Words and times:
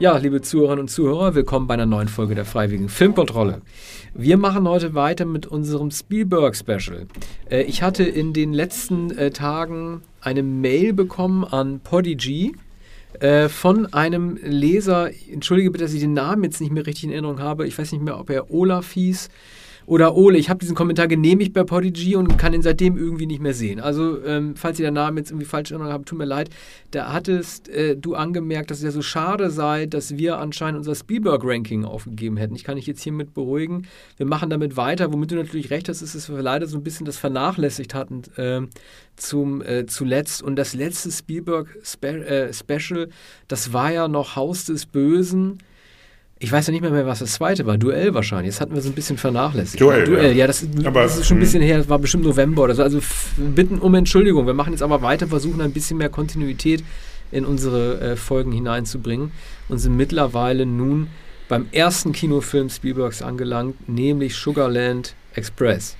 Ja, 0.00 0.16
liebe 0.16 0.40
Zuhörerinnen 0.40 0.82
und 0.82 0.88
Zuhörer, 0.88 1.34
willkommen 1.34 1.66
bei 1.66 1.74
einer 1.74 1.84
neuen 1.84 2.06
Folge 2.06 2.36
der 2.36 2.44
Freiwilligen 2.44 2.88
Filmkontrolle. 2.88 3.62
Wir 4.14 4.36
machen 4.36 4.68
heute 4.68 4.94
weiter 4.94 5.24
mit 5.24 5.48
unserem 5.48 5.90
Spielberg-Special. 5.90 7.08
Äh, 7.50 7.62
ich 7.62 7.82
hatte 7.82 8.04
in 8.04 8.32
den 8.32 8.52
letzten 8.52 9.10
äh, 9.10 9.32
Tagen 9.32 10.02
eine 10.20 10.44
Mail 10.44 10.92
bekommen 10.92 11.42
an 11.42 11.80
Podigy 11.80 12.54
äh, 13.18 13.48
von 13.48 13.92
einem 13.92 14.38
Leser. 14.40 15.10
Entschuldige 15.32 15.72
bitte, 15.72 15.82
dass 15.82 15.94
ich 15.94 16.00
den 16.00 16.12
Namen 16.12 16.44
jetzt 16.44 16.60
nicht 16.60 16.72
mehr 16.72 16.86
richtig 16.86 17.06
in 17.06 17.10
Erinnerung 17.10 17.40
habe. 17.40 17.66
Ich 17.66 17.76
weiß 17.76 17.90
nicht 17.90 18.04
mehr, 18.04 18.20
ob 18.20 18.30
er 18.30 18.52
Olaf 18.52 18.92
hieß 18.92 19.28
oder 19.88 20.16
Ole, 20.16 20.36
ich 20.36 20.50
habe 20.50 20.58
diesen 20.58 20.74
Kommentar 20.74 21.08
genehmigt 21.08 21.54
bei 21.54 21.64
Podigy 21.64 22.14
und 22.14 22.36
kann 22.36 22.52
ihn 22.52 22.60
seitdem 22.60 22.98
irgendwie 22.98 23.24
nicht 23.24 23.40
mehr 23.40 23.54
sehen. 23.54 23.80
Also, 23.80 24.22
ähm, 24.22 24.54
falls 24.54 24.78
ihr 24.78 24.86
den 24.86 24.92
Namen 24.92 25.16
jetzt 25.16 25.30
irgendwie 25.30 25.46
falsch 25.46 25.70
erinnert 25.70 25.90
habt, 25.90 26.06
tut 26.06 26.18
mir 26.18 26.26
leid. 26.26 26.50
Da 26.90 27.10
hattest 27.10 27.70
äh, 27.70 27.96
du 27.96 28.14
angemerkt, 28.14 28.70
dass 28.70 28.78
es 28.78 28.84
ja 28.84 28.90
so 28.90 29.00
schade 29.00 29.48
sei, 29.48 29.86
dass 29.86 30.18
wir 30.18 30.36
anscheinend 30.36 30.76
unser 30.76 30.94
Spielberg-Ranking 30.94 31.86
aufgegeben 31.86 32.36
hätten. 32.36 32.54
Ich 32.54 32.64
kann 32.64 32.76
dich 32.76 32.86
jetzt 32.86 33.02
hiermit 33.02 33.32
beruhigen. 33.32 33.86
Wir 34.18 34.26
machen 34.26 34.50
damit 34.50 34.76
weiter. 34.76 35.10
Womit 35.10 35.30
du 35.30 35.36
natürlich 35.36 35.70
recht 35.70 35.88
hast, 35.88 36.02
ist, 36.02 36.14
dass 36.14 36.28
wir 36.28 36.42
leider 36.42 36.66
so 36.66 36.76
ein 36.76 36.84
bisschen 36.84 37.06
das 37.06 37.16
vernachlässigt 37.16 37.94
hatten 37.94 38.24
äh, 38.36 38.60
zum, 39.16 39.62
äh, 39.62 39.86
zuletzt. 39.86 40.42
Und 40.42 40.56
das 40.56 40.74
letzte 40.74 41.10
Spielberg-Special, 41.10 43.02
äh, 43.04 43.08
das 43.48 43.72
war 43.72 43.90
ja 43.90 44.06
noch 44.06 44.36
Haus 44.36 44.66
des 44.66 44.84
Bösen 44.84 45.60
ich 46.40 46.52
weiß 46.52 46.68
ja 46.68 46.72
nicht 46.72 46.82
mehr, 46.82 46.90
mehr, 46.90 47.06
was 47.06 47.18
das 47.18 47.32
zweite 47.32 47.66
war. 47.66 47.78
Duell 47.78 48.14
wahrscheinlich. 48.14 48.54
Das 48.54 48.60
hatten 48.60 48.74
wir 48.74 48.80
so 48.80 48.88
ein 48.88 48.94
bisschen 48.94 49.18
vernachlässigt. 49.18 49.80
Duell. 49.80 50.04
Duell, 50.04 50.36
ja, 50.36 50.46
das, 50.46 50.66
aber, 50.84 51.02
das 51.02 51.18
ist 51.18 51.26
schon 51.26 51.38
ein 51.38 51.40
bisschen 51.40 51.62
her. 51.62 51.78
Das 51.78 51.88
war 51.88 51.98
bestimmt 51.98 52.24
November 52.24 52.62
oder 52.62 52.74
so. 52.74 52.82
Also 52.82 53.00
bitten 53.36 53.78
um 53.78 53.94
Entschuldigung. 53.94 54.46
Wir 54.46 54.54
machen 54.54 54.72
jetzt 54.72 54.82
aber 54.82 55.02
weiter, 55.02 55.26
versuchen 55.26 55.60
ein 55.60 55.72
bisschen 55.72 55.98
mehr 55.98 56.10
Kontinuität 56.10 56.84
in 57.32 57.44
unsere 57.44 58.00
äh, 58.00 58.16
Folgen 58.16 58.52
hineinzubringen 58.52 59.32
und 59.68 59.78
sind 59.78 59.96
mittlerweile 59.96 60.64
nun 60.64 61.08
beim 61.48 61.66
ersten 61.72 62.12
Kinofilm 62.12 62.68
Spielbergs 62.70 63.22
angelangt, 63.22 63.88
nämlich 63.88 64.36
Sugarland 64.36 65.14
Express. 65.34 65.96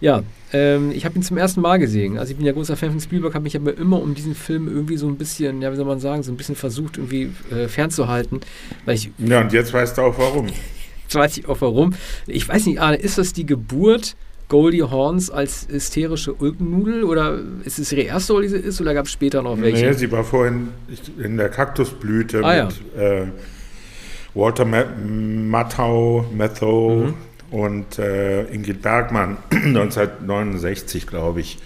Ja, 0.00 0.22
ähm, 0.52 0.92
ich 0.92 1.04
habe 1.04 1.16
ihn 1.16 1.22
zum 1.22 1.36
ersten 1.36 1.60
Mal 1.60 1.78
gesehen. 1.78 2.18
Also 2.18 2.30
ich 2.30 2.36
bin 2.36 2.46
ja 2.46 2.52
großer 2.52 2.76
Fan 2.76 2.90
von 2.90 3.00
Spielberg, 3.00 3.34
habe 3.34 3.42
mich 3.42 3.56
aber 3.56 3.76
immer 3.76 4.00
um 4.00 4.14
diesen 4.14 4.34
Film 4.34 4.68
irgendwie 4.68 4.96
so 4.96 5.08
ein 5.08 5.16
bisschen, 5.16 5.60
ja 5.60 5.72
wie 5.72 5.76
soll 5.76 5.84
man 5.84 6.00
sagen, 6.00 6.22
so 6.22 6.32
ein 6.32 6.36
bisschen 6.36 6.54
versucht 6.54 6.96
irgendwie 6.96 7.30
äh, 7.50 7.68
fernzuhalten. 7.68 8.40
Weil 8.84 8.94
ich, 8.94 9.10
ja, 9.18 9.40
und 9.40 9.52
jetzt 9.52 9.72
weißt 9.72 9.98
du 9.98 10.02
auch 10.02 10.18
warum. 10.18 10.46
Jetzt 10.46 11.14
weiß 11.14 11.38
ich 11.38 11.48
auch 11.48 11.60
warum. 11.60 11.94
Ich 12.26 12.48
weiß 12.48 12.66
nicht, 12.66 12.80
Arne, 12.80 12.96
ist 12.96 13.18
das 13.18 13.32
die 13.32 13.46
Geburt 13.46 14.14
Goldie 14.48 14.82
Horns 14.82 15.30
als 15.30 15.66
hysterische 15.70 16.32
Ulkennudel 16.32 17.04
oder 17.04 17.38
ist 17.64 17.78
es 17.78 17.92
ihre 17.92 18.02
erste 18.02 18.32
Rolle, 18.32 18.46
die 18.46 18.50
sie 18.50 18.58
ist, 18.58 18.80
oder 18.80 18.94
gab 18.94 19.06
es 19.06 19.12
später 19.12 19.42
noch 19.42 19.60
welche? 19.60 19.86
Nee, 19.86 19.92
sie 19.92 20.10
war 20.10 20.24
vorhin 20.24 20.68
in 21.22 21.36
der 21.36 21.50
Kaktusblüte 21.50 22.42
ah, 22.42 22.64
mit 22.64 22.74
ja. 22.96 23.02
äh, 23.02 23.26
Walter 24.34 24.64
Matthau, 24.64 26.24
Matthau, 26.34 27.06
mhm 27.06 27.27
und 27.50 27.98
äh, 27.98 28.44
Ingrid 28.44 28.82
Bergmann 28.82 29.38
1969, 29.50 31.06
glaube 31.06 31.40
ich. 31.40 31.58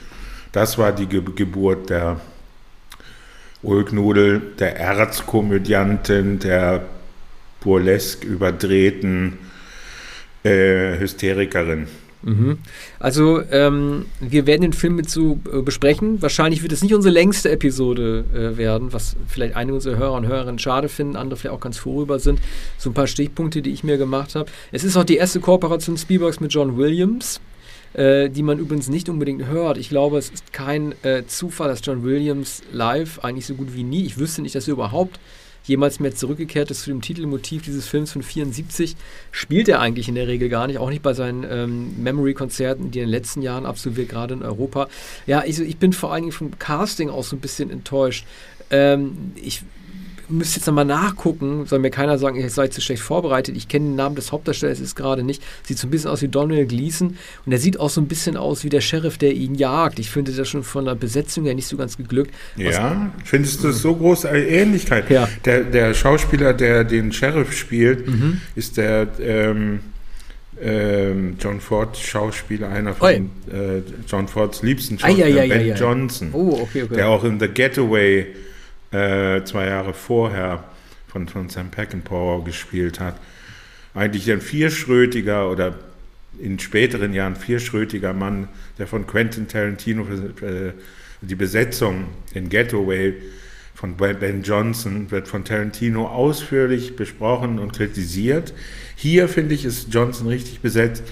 Das 0.52 0.78
war 0.78 0.92
die 0.92 1.06
Ge 1.06 1.22
Geburt 1.34 1.90
der 1.90 2.20
Ulknudel, 3.62 4.40
der 4.58 4.76
Erzkomödiantin, 4.76 6.38
der 6.38 6.82
burlesk 7.60 8.24
überdrehten 8.24 9.38
äh, 10.44 10.98
Hysterikerin. 10.98 11.86
Mhm. 12.22 12.58
Also 12.98 13.42
ähm, 13.50 14.06
wir 14.20 14.46
werden 14.46 14.62
den 14.62 14.72
Film 14.72 14.96
mit 14.96 15.10
so 15.10 15.40
äh, 15.52 15.60
besprechen. 15.60 16.22
Wahrscheinlich 16.22 16.62
wird 16.62 16.72
es 16.72 16.82
nicht 16.82 16.94
unsere 16.94 17.12
längste 17.12 17.50
Episode 17.50 18.24
äh, 18.32 18.56
werden, 18.56 18.92
was 18.92 19.16
vielleicht 19.26 19.56
einige 19.56 19.74
unserer 19.74 19.96
Hörer 19.96 20.14
und 20.14 20.26
Hörerinnen 20.26 20.58
schade 20.58 20.88
finden, 20.88 21.16
andere 21.16 21.38
vielleicht 21.38 21.56
auch 21.56 21.60
ganz 21.60 21.78
vorüber 21.78 22.18
sind. 22.18 22.40
So 22.78 22.90
ein 22.90 22.94
paar 22.94 23.06
Stichpunkte, 23.06 23.62
die 23.62 23.72
ich 23.72 23.84
mir 23.84 23.98
gemacht 23.98 24.34
habe. 24.34 24.50
Es 24.70 24.84
ist 24.84 24.96
auch 24.96 25.04
die 25.04 25.16
erste 25.16 25.40
Kooperation 25.40 25.96
Spielbergs 25.96 26.40
mit 26.40 26.52
John 26.52 26.76
Williams. 26.76 27.40
Äh, 27.94 28.30
die 28.30 28.42
man 28.42 28.58
übrigens 28.58 28.88
nicht 28.88 29.10
unbedingt 29.10 29.46
hört. 29.48 29.76
Ich 29.76 29.90
glaube, 29.90 30.16
es 30.16 30.30
ist 30.30 30.54
kein 30.54 30.94
äh, 31.02 31.26
Zufall, 31.26 31.68
dass 31.68 31.84
John 31.84 32.02
Williams 32.02 32.62
live 32.72 33.22
eigentlich 33.22 33.44
so 33.44 33.54
gut 33.54 33.74
wie 33.74 33.82
nie, 33.82 34.06
ich 34.06 34.16
wüsste 34.16 34.40
nicht, 34.40 34.54
dass 34.54 34.66
er 34.66 34.72
überhaupt 34.72 35.20
jemals 35.64 36.00
mehr 36.00 36.14
zurückgekehrt 36.14 36.70
ist 36.70 36.82
zu 36.82 36.90
dem 36.90 37.02
Titelmotiv 37.02 37.62
dieses 37.62 37.86
Films 37.86 38.12
von 38.12 38.22
74, 38.22 38.96
spielt 39.30 39.68
er 39.68 39.80
eigentlich 39.80 40.08
in 40.08 40.14
der 40.14 40.28
Regel 40.28 40.48
gar 40.48 40.66
nicht, 40.66 40.78
auch 40.78 40.90
nicht 40.90 41.02
bei 41.02 41.14
seinen 41.14 41.44
ähm, 41.48 42.02
Memory-Konzerten, 42.02 42.90
die 42.90 42.98
in 42.98 43.06
den 43.06 43.10
letzten 43.10 43.42
Jahren 43.42 43.66
absolviert, 43.66 44.08
gerade 44.08 44.34
in 44.34 44.42
Europa. 44.42 44.88
Ja, 45.26 45.44
ich, 45.44 45.60
ich 45.60 45.76
bin 45.76 45.92
vor 45.92 46.12
allen 46.12 46.22
Dingen 46.22 46.32
vom 46.32 46.58
Casting 46.58 47.10
auch 47.10 47.24
so 47.24 47.36
ein 47.36 47.40
bisschen 47.40 47.70
enttäuscht. 47.70 48.26
Ähm, 48.70 49.32
ich 49.36 49.62
müsste 50.28 50.58
jetzt 50.58 50.66
nochmal 50.66 50.84
nachgucken, 50.84 51.66
soll 51.66 51.78
mir 51.78 51.90
keiner 51.90 52.18
sagen, 52.18 52.38
ich 52.38 52.52
sei 52.52 52.68
zu 52.68 52.80
schlecht 52.80 53.02
vorbereitet. 53.02 53.56
Ich 53.56 53.68
kenne 53.68 53.86
den 53.86 53.96
Namen 53.96 54.16
des 54.16 54.32
Hauptdarstellers 54.32 54.80
ist 54.80 54.96
gerade 54.96 55.22
nicht. 55.22 55.42
Sieht 55.64 55.78
so 55.78 55.86
ein 55.86 55.90
bisschen 55.90 56.10
aus 56.10 56.22
wie 56.22 56.28
Donald 56.28 56.68
Gleason 56.68 57.16
und 57.46 57.52
er 57.52 57.58
sieht 57.58 57.78
auch 57.78 57.90
so 57.90 58.00
ein 58.00 58.08
bisschen 58.08 58.36
aus 58.36 58.64
wie 58.64 58.68
der 58.68 58.80
Sheriff, 58.80 59.18
der 59.18 59.32
ihn 59.32 59.54
jagt. 59.54 59.98
Ich 59.98 60.10
finde 60.10 60.32
das 60.32 60.48
schon 60.48 60.64
von 60.64 60.84
der 60.84 60.94
Besetzung 60.94 61.44
her 61.44 61.54
nicht 61.54 61.66
so 61.66 61.76
ganz 61.76 61.96
geglückt. 61.96 62.34
Ja, 62.56 63.12
findest 63.24 63.64
du 63.64 63.72
so 63.72 63.94
große 63.94 64.28
Ähnlichkeit? 64.28 65.10
Ja. 65.10 65.28
Der, 65.44 65.64
der 65.64 65.94
Schauspieler, 65.94 66.54
der 66.54 66.84
den 66.84 67.12
Sheriff 67.12 67.52
spielt, 67.52 68.06
mhm. 68.08 68.40
ist 68.54 68.76
der 68.76 69.08
ähm, 69.20 69.80
ähm, 70.60 71.36
John 71.40 71.60
Ford 71.60 71.96
Schauspieler, 71.96 72.68
einer 72.68 72.94
von 72.94 73.08
äh, 73.10 73.82
John 74.06 74.28
Fords 74.28 74.62
liebsten 74.62 74.98
Schauspielern, 74.98 75.48
Ben 75.48 75.76
Johnson, 75.76 76.30
oh, 76.32 76.60
okay, 76.62 76.84
okay. 76.84 76.94
der 76.94 77.08
auch 77.08 77.24
in 77.24 77.40
The 77.40 77.48
Getaway 77.48 78.26
äh, 78.92 79.42
zwei 79.44 79.66
Jahre 79.66 79.94
vorher 79.94 80.64
von, 81.08 81.28
von 81.28 81.48
Sam 81.48 81.70
Peckinpah 81.70 82.42
gespielt 82.44 83.00
hat. 83.00 83.16
Eigentlich 83.94 84.30
ein 84.30 84.40
vierschrötiger 84.40 85.50
oder 85.50 85.74
in 86.38 86.58
späteren 86.58 87.12
Jahren 87.12 87.36
vierschrötiger 87.36 88.12
Mann, 88.12 88.48
der 88.78 88.86
von 88.86 89.06
Quentin 89.06 89.48
Tarantino 89.48 90.04
äh, 90.04 90.72
die 91.20 91.34
Besetzung 91.34 92.06
in 92.34 92.48
Getaway 92.48 93.14
von 93.74 93.96
Ben 93.96 94.42
Johnson 94.42 95.10
wird 95.10 95.28
von 95.28 95.44
Tarantino 95.44 96.06
ausführlich 96.06 96.96
besprochen 96.96 97.58
und 97.58 97.72
kritisiert. 97.72 98.54
Hier 98.96 99.28
finde 99.28 99.54
ich, 99.54 99.64
ist 99.64 99.92
Johnson 99.92 100.28
richtig 100.28 100.60
besetzt. 100.60 101.02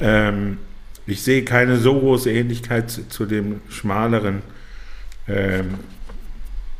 Ähm, 0.00 0.58
ich 1.06 1.22
sehe 1.22 1.44
keine 1.44 1.76
so 1.76 1.98
große 1.98 2.30
Ähnlichkeit 2.30 2.90
zu, 2.90 3.08
zu 3.08 3.26
dem 3.26 3.60
schmaleren 3.68 4.42
ähm, 5.28 5.74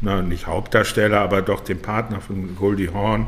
na, 0.01 0.23
nicht 0.23 0.47
Hauptdarsteller, 0.47 1.21
aber 1.21 1.43
doch 1.43 1.61
den 1.61 1.79
Partner 1.81 2.21
von 2.21 2.57
Goldie 2.57 2.91
Horn. 2.91 3.27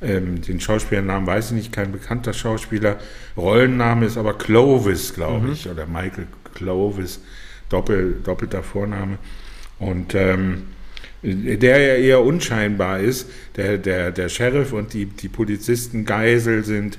Ähm, 0.00 0.40
den 0.42 0.60
Schauspielernamen 0.60 1.26
weiß 1.26 1.46
ich 1.46 1.56
nicht, 1.56 1.72
kein 1.72 1.92
bekannter 1.92 2.32
Schauspieler. 2.32 2.98
Rollenname 3.36 4.06
ist 4.06 4.16
aber 4.16 4.38
Clovis, 4.38 5.14
glaube 5.14 5.46
mhm. 5.46 5.52
ich, 5.52 5.68
oder 5.68 5.86
Michael 5.86 6.28
Clovis, 6.54 7.20
Doppel, 7.68 8.20
doppelter 8.22 8.62
Vorname. 8.62 9.18
Und 9.78 10.14
ähm, 10.14 10.68
der 11.22 11.80
ja 11.80 11.94
eher 11.94 12.22
unscheinbar 12.22 13.00
ist, 13.00 13.28
der, 13.56 13.78
der, 13.78 14.12
der 14.12 14.28
Sheriff 14.28 14.72
und 14.72 14.92
die, 14.94 15.06
die 15.06 15.28
Polizisten 15.28 16.04
Geisel 16.04 16.64
sind, 16.64 16.98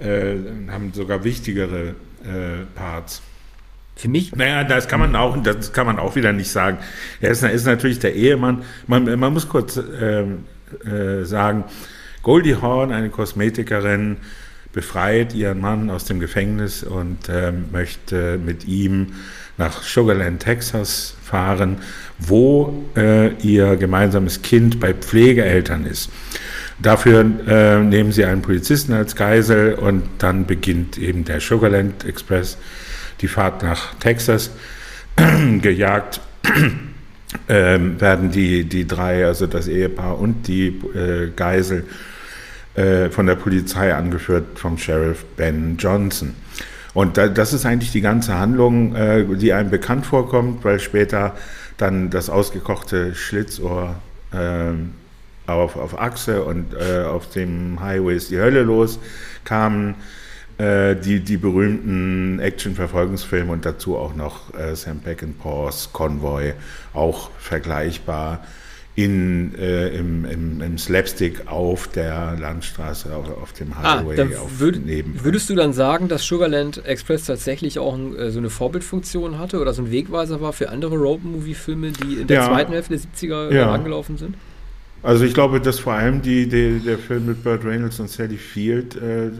äh, 0.00 0.34
haben 0.68 0.92
sogar 0.92 1.22
wichtigere 1.22 1.94
äh, 2.24 2.64
Parts. 2.74 3.22
Für 3.96 4.08
mich? 4.08 4.36
Naja, 4.36 4.62
das 4.62 4.88
kann 4.88 5.00
man 5.00 5.16
auch, 5.16 5.42
das 5.42 5.72
kann 5.72 5.86
man 5.86 5.98
auch 5.98 6.16
wieder 6.16 6.32
nicht 6.32 6.50
sagen. 6.50 6.78
Er 7.20 7.30
ist, 7.30 7.42
ist 7.42 7.64
natürlich 7.64 7.98
der 7.98 8.14
Ehemann. 8.14 8.62
Man, 8.86 9.18
man 9.18 9.32
muss 9.32 9.48
kurz 9.48 9.78
äh, 9.78 10.20
äh, 10.84 11.24
sagen, 11.24 11.64
Goldie 12.22 12.56
Horn, 12.56 12.92
eine 12.92 13.08
Kosmetikerin, 13.08 14.18
befreit 14.72 15.34
ihren 15.34 15.60
Mann 15.60 15.88
aus 15.88 16.04
dem 16.04 16.20
Gefängnis 16.20 16.82
und 16.82 17.30
äh, 17.30 17.52
möchte 17.72 18.36
mit 18.36 18.66
ihm 18.68 19.14
nach 19.56 19.82
Sugarland, 19.82 20.42
Texas 20.42 21.16
fahren, 21.22 21.78
wo 22.18 22.84
äh, 22.94 23.32
ihr 23.36 23.76
gemeinsames 23.76 24.42
Kind 24.42 24.78
bei 24.78 24.92
Pflegeeltern 24.92 25.86
ist. 25.86 26.10
Dafür 26.78 27.24
äh, 27.48 27.78
nehmen 27.78 28.12
sie 28.12 28.26
einen 28.26 28.42
Polizisten 28.42 28.92
als 28.92 29.16
Geisel 29.16 29.74
und 29.74 30.02
dann 30.18 30.44
beginnt 30.44 30.98
eben 30.98 31.24
der 31.24 31.40
Sugarland 31.40 32.04
Express 32.04 32.58
die 33.20 33.28
Fahrt 33.28 33.62
nach 33.62 33.94
Texas 33.94 34.50
gejagt. 35.60 36.20
ähm, 37.48 38.00
werden 38.00 38.30
die, 38.30 38.64
die 38.64 38.86
drei, 38.86 39.26
also 39.26 39.46
das 39.46 39.68
Ehepaar 39.68 40.18
und 40.18 40.46
die 40.48 40.68
äh, 40.94 41.30
Geisel, 41.34 41.84
äh, 42.76 43.10
von 43.10 43.26
der 43.26 43.36
Polizei 43.36 43.94
angeführt 43.94 44.58
vom 44.58 44.78
Sheriff 44.78 45.24
Ben 45.36 45.76
Johnson. 45.78 46.34
Und 46.94 47.16
da, 47.16 47.28
das 47.28 47.52
ist 47.52 47.66
eigentlich 47.66 47.92
die 47.92 48.00
ganze 48.00 48.38
Handlung, 48.38 48.94
äh, 48.94 49.24
die 49.36 49.52
einem 49.52 49.70
bekannt 49.70 50.06
vorkommt, 50.06 50.64
weil 50.64 50.80
später 50.80 51.34
dann 51.76 52.10
das 52.10 52.30
ausgekochte 52.30 53.14
Schlitzohr 53.14 53.96
ähm, 54.32 54.92
auf, 55.46 55.76
auf 55.76 56.00
Achse 56.00 56.42
und 56.44 56.74
äh, 56.74 57.04
auf 57.04 57.30
dem 57.30 57.80
Highway 57.80 58.16
ist 58.16 58.30
die 58.30 58.38
Hölle 58.38 58.62
los 58.62 58.98
kamen 59.44 59.94
äh, 60.58 60.96
die, 60.96 61.20
die 61.20 61.36
berühmten 61.36 62.38
Action-Verfolgungsfilme 62.40 63.52
und 63.52 63.64
dazu 63.64 63.96
auch 63.96 64.14
noch 64.14 64.54
äh, 64.54 64.74
Sam 64.74 65.00
Peckinpahs 65.00 65.92
Convoy, 65.92 66.54
auch 66.94 67.30
vergleichbar 67.38 68.44
in, 68.94 69.54
äh, 69.56 69.88
im, 69.88 70.24
im, 70.24 70.62
im, 70.62 70.78
Slapstick 70.78 71.46
auf 71.46 71.88
der 71.88 72.36
Landstraße, 72.40 73.14
auf, 73.14 73.26
auf 73.42 73.52
dem 73.52 73.76
Highway. 73.78 74.18
Ah, 74.18 74.40
auf 74.40 74.58
würd, 74.58 74.80
würdest 75.22 75.50
du 75.50 75.54
dann 75.54 75.74
sagen, 75.74 76.08
dass 76.08 76.24
Sugarland 76.24 76.82
Express 76.86 77.26
tatsächlich 77.26 77.78
auch 77.78 77.94
ein, 77.94 78.16
äh, 78.16 78.30
so 78.30 78.38
eine 78.38 78.48
Vorbildfunktion 78.48 79.38
hatte 79.38 79.60
oder 79.60 79.74
so 79.74 79.82
ein 79.82 79.90
Wegweiser 79.90 80.40
war 80.40 80.54
für 80.54 80.70
andere 80.70 80.96
Road-Movie-Filme, 80.96 81.90
die 81.90 82.22
in 82.22 82.26
der 82.26 82.38
ja. 82.38 82.48
zweiten 82.48 82.72
Hälfte 82.72 82.96
der 82.96 83.02
70er 83.04 83.54
ja. 83.54 83.70
angelaufen 83.70 84.16
sind? 84.16 84.34
Also 85.06 85.24
ich 85.24 85.34
glaube, 85.34 85.60
dass 85.60 85.78
vor 85.78 85.92
allem 85.92 86.20
die, 86.20 86.48
die, 86.48 86.80
der 86.80 86.98
Film 86.98 87.26
mit 87.26 87.44
Burt 87.44 87.64
Reynolds 87.64 88.00
und 88.00 88.10
Sally 88.10 88.36
Field 88.36 88.96
äh, 88.96 89.30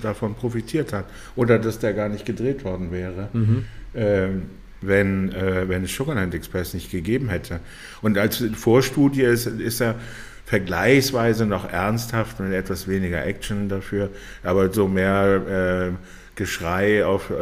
davon 0.00 0.36
profitiert 0.36 0.92
hat. 0.92 1.06
Oder 1.34 1.58
dass 1.58 1.80
der 1.80 1.92
gar 1.92 2.08
nicht 2.08 2.24
gedreht 2.24 2.64
worden 2.64 2.92
wäre. 2.92 3.28
Mhm. 3.32 3.64
Ähm, 3.96 4.42
wenn, 4.80 5.32
äh, 5.32 5.68
wenn 5.68 5.82
es 5.82 5.92
Sugarland 5.92 6.34
Express 6.34 6.72
nicht 6.72 6.92
gegeben 6.92 7.30
hätte. 7.30 7.58
Und 8.00 8.16
als 8.16 8.44
Vorstudie 8.54 9.22
ist, 9.22 9.46
ist 9.46 9.80
er 9.80 9.96
vergleichsweise 10.44 11.46
noch 11.46 11.68
ernsthaft 11.68 12.38
und 12.38 12.52
etwas 12.52 12.86
weniger 12.86 13.24
Action 13.24 13.68
dafür, 13.68 14.08
aber 14.44 14.72
so 14.72 14.86
mehr 14.86 15.90
äh, 15.90 16.36
Geschrei 16.36 17.04
auf, 17.04 17.30
äh, 17.30 17.34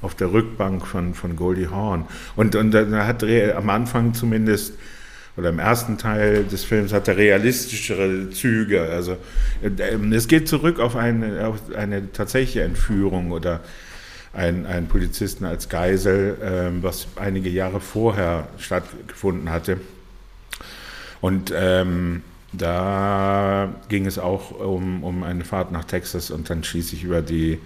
auf 0.00 0.14
der 0.14 0.32
Rückbank 0.32 0.86
von, 0.86 1.12
von 1.12 1.36
Goldie 1.36 1.68
Hawn. 1.68 2.06
Und, 2.34 2.56
und 2.56 2.72
dann 2.72 2.94
hat 2.94 3.22
am 3.22 3.68
Anfang 3.68 4.14
zumindest 4.14 4.72
oder 5.38 5.50
im 5.50 5.60
ersten 5.60 5.98
Teil 5.98 6.44
des 6.44 6.64
Films 6.64 6.92
hat 6.92 7.06
er 7.06 7.16
realistischere 7.16 8.30
Züge. 8.30 8.82
Also 8.82 9.16
äh, 9.62 9.94
es 10.12 10.26
geht 10.26 10.48
zurück 10.48 10.80
auf 10.80 10.96
eine, 10.96 11.46
auf 11.46 11.60
eine 11.76 12.12
tatsächliche 12.12 12.64
Entführung 12.64 13.30
oder 13.30 13.60
einen, 14.32 14.66
einen 14.66 14.88
Polizisten 14.88 15.44
als 15.44 15.68
Geisel, 15.68 16.36
ähm, 16.42 16.82
was 16.82 17.06
einige 17.14 17.48
Jahre 17.50 17.80
vorher 17.80 18.48
stattgefunden 18.58 19.50
hatte. 19.50 19.78
Und 21.20 21.52
ähm, 21.54 22.22
da 22.52 23.72
ging 23.88 24.06
es 24.06 24.18
auch 24.18 24.50
um, 24.50 25.04
um 25.04 25.22
eine 25.22 25.44
Fahrt 25.44 25.70
nach 25.70 25.84
Texas 25.84 26.32
und 26.32 26.50
dann 26.50 26.64
schließlich 26.64 27.04
über 27.04 27.22
die 27.22 27.60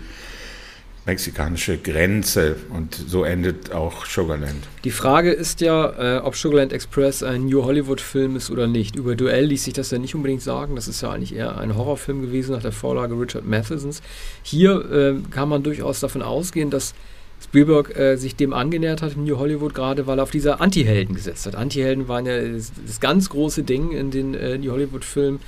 mexikanische 1.05 1.79
Grenze 1.79 2.57
und 2.71 2.95
so 2.95 3.25
endet 3.25 3.73
auch 3.73 4.07
Sugarland. 4.07 4.69
Die 4.85 4.91
Frage 4.91 5.33
ist 5.33 5.61
ja, 5.61 6.19
äh, 6.19 6.21
ob 6.21 6.37
Sugarland 6.37 6.73
Express 6.73 7.23
ein 7.23 7.47
New 7.47 7.65
Hollywood-Film 7.65 8.37
ist 8.37 8.51
oder 8.51 8.69
nicht. 8.69 8.95
Über 8.95 9.17
Duell 9.17 9.47
ließ 9.47 9.65
sich 9.65 9.75
das 9.75 9.91
ja 9.91 9.99
nicht 9.99 10.15
unbedingt 10.15 10.43
sagen. 10.43 10.77
Das 10.77 10.87
ist 10.87 11.03
ja 11.03 11.11
eigentlich 11.11 11.35
eher 11.35 11.59
ein 11.59 11.77
Horrorfilm 11.77 12.23
gewesen 12.23 12.53
nach 12.53 12.63
der 12.63 12.73
Vorlage 12.73 13.15
Richard 13.15 13.47
Mathesons. 13.47 14.01
Hier 14.43 14.91
äh, 14.91 15.15
kann 15.31 15.49
man 15.49 15.65
durchaus 15.65 15.99
davon 15.99 16.23
ausgehen, 16.23 16.71
dass 16.71 16.95
Spielberg 17.43 17.97
äh, 17.97 18.17
sich 18.17 18.37
dem 18.37 18.53
angenähert 18.53 19.03
hat 19.03 19.17
im 19.17 19.25
New 19.25 19.39
Hollywood, 19.39 19.75
gerade 19.75 20.07
weil 20.07 20.21
er 20.21 20.23
auf 20.23 20.31
diese 20.31 20.61
Anti-Helden 20.61 21.17
gesetzt 21.17 21.47
hat. 21.47 21.57
Anti-Helden 21.57 22.07
waren 22.07 22.27
ja 22.27 22.41
das, 22.41 22.71
das, 22.87 23.01
ganz 23.01 23.29
große 23.29 23.65
Ding 23.65 23.91
in 23.91 24.13
den 24.13 24.35
äh, 24.35 24.57
New 24.59 24.71
Hollywood-Filmen 24.71 25.41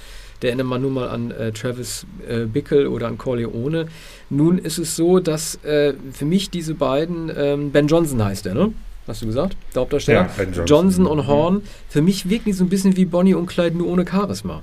der 0.45 0.51
erinnert 0.51 0.67
man 0.67 0.83
nur 0.83 0.91
mal 0.91 1.09
an 1.09 1.31
äh, 1.31 1.53
Travis 1.53 2.07
äh, 2.29 2.45
Bickle 2.45 2.91
oder 2.91 3.07
an 3.07 3.17
Corleone. 3.17 3.87
Nun 4.29 4.59
ist 4.59 4.77
es 4.79 4.95
so, 4.95 5.19
dass 5.19 5.57
äh, 5.65 5.95
für 6.13 6.27
mich 6.27 6.51
diese 6.51 6.75
beiden, 6.75 7.33
ähm, 7.35 7.73
Ben 7.73 7.87
Johnson 7.87 8.23
heißt 8.23 8.45
der, 8.45 8.55
ne? 8.55 8.75
Hast 9.07 9.21
du 9.21 9.27
gesagt? 9.27 9.57
Der 9.75 9.83
Hauptdarsteller? 9.83 10.21
Ja, 10.21 10.31
ben 10.37 10.47
Johnson. 10.47 10.67
Johnson 10.67 11.07
und 11.07 11.27
Horn. 11.27 11.63
Für 11.91 12.01
mich 12.01 12.29
wirken 12.31 12.45
die 12.47 12.53
so 12.55 12.65
ein 12.65 12.71
bisschen 12.71 12.97
wie 12.97 13.05
Bonnie 13.05 13.35
und 13.35 13.47
Clyde, 13.47 13.77
nur 13.77 13.89
ohne 13.89 14.07
Charisma. 14.07 14.63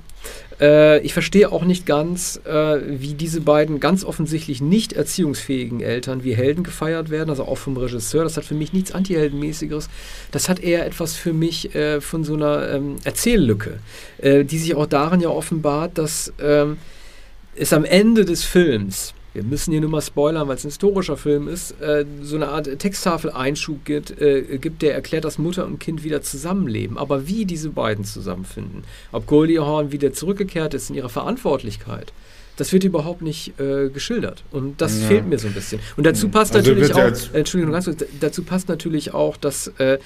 Äh, 0.60 1.00
ich 1.00 1.12
verstehe 1.12 1.52
auch 1.52 1.62
nicht 1.64 1.86
ganz, 1.86 2.40
äh, 2.44 2.80
wie 2.88 3.14
diese 3.14 3.40
beiden 3.40 3.78
ganz 3.78 4.04
offensichtlich 4.04 4.60
nicht 4.60 4.94
erziehungsfähigen 4.94 5.80
Eltern 5.80 6.24
wie 6.24 6.34
Helden 6.34 6.64
gefeiert 6.64 7.10
werden, 7.10 7.30
also 7.30 7.44
auch 7.44 7.58
vom 7.58 7.76
Regisseur. 7.76 8.24
Das 8.24 8.36
hat 8.36 8.44
für 8.44 8.56
mich 8.56 8.72
nichts 8.72 8.90
Antiheldenmäßigeres. 8.90 9.88
Das 10.32 10.48
hat 10.48 10.58
eher 10.58 10.86
etwas 10.86 11.14
für 11.14 11.32
mich 11.32 11.74
äh, 11.76 12.00
von 12.00 12.24
so 12.24 12.34
einer 12.34 12.68
ähm, 12.68 12.96
Erzähllücke, 13.04 13.78
äh, 14.18 14.44
die 14.44 14.58
sich 14.58 14.74
auch 14.74 14.86
darin 14.86 15.20
ja 15.20 15.28
offenbart, 15.28 15.98
dass 15.98 16.32
ähm, 16.40 16.78
es 17.54 17.72
am 17.72 17.84
Ende 17.84 18.24
des 18.24 18.42
Films 18.42 19.14
wir 19.34 19.42
müssen 19.42 19.72
hier 19.72 19.80
nur 19.80 19.90
mal 19.90 20.02
spoilern, 20.02 20.48
weil 20.48 20.56
es 20.56 20.64
ein 20.64 20.68
historischer 20.68 21.16
Film 21.16 21.48
ist, 21.48 21.80
äh, 21.80 22.04
so 22.22 22.36
eine 22.36 22.48
Art 22.48 22.78
Texttafel-Einschub 22.78 23.84
gibt, 23.84 24.20
äh, 24.20 24.58
gibt, 24.58 24.82
der 24.82 24.94
erklärt, 24.94 25.24
dass 25.24 25.38
Mutter 25.38 25.66
und 25.66 25.78
Kind 25.78 26.04
wieder 26.04 26.22
zusammenleben. 26.22 26.98
Aber 26.98 27.26
wie 27.26 27.44
diese 27.44 27.70
beiden 27.70 28.04
zusammenfinden, 28.04 28.84
ob 29.10 29.26
Goldie 29.26 29.58
Horn 29.58 29.92
wieder 29.92 30.12
zurückgekehrt 30.12 30.74
ist 30.74 30.90
in 30.90 30.96
ihrer 30.96 31.08
Verantwortlichkeit, 31.08 32.12
das 32.56 32.72
wird 32.72 32.84
überhaupt 32.84 33.22
nicht 33.22 33.58
äh, 33.58 33.88
geschildert. 33.88 34.44
Und 34.50 34.80
das 34.80 35.00
ja. 35.00 35.08
fehlt 35.08 35.26
mir 35.26 35.38
so 35.38 35.48
ein 35.48 35.54
bisschen. 35.54 35.80
Und 35.96 36.04
dazu 36.04 36.28
passt 36.28 36.54
also 36.54 36.70
natürlich 36.70 36.94
auch, 36.94 37.34
Entschuldigung, 37.34 37.72
ganz 37.72 37.86
kurz, 37.86 38.04
dazu 38.20 38.42
passt 38.42 38.68
natürlich 38.68 39.14
auch, 39.14 39.36
dass 39.38 39.68
äh, 39.78 39.98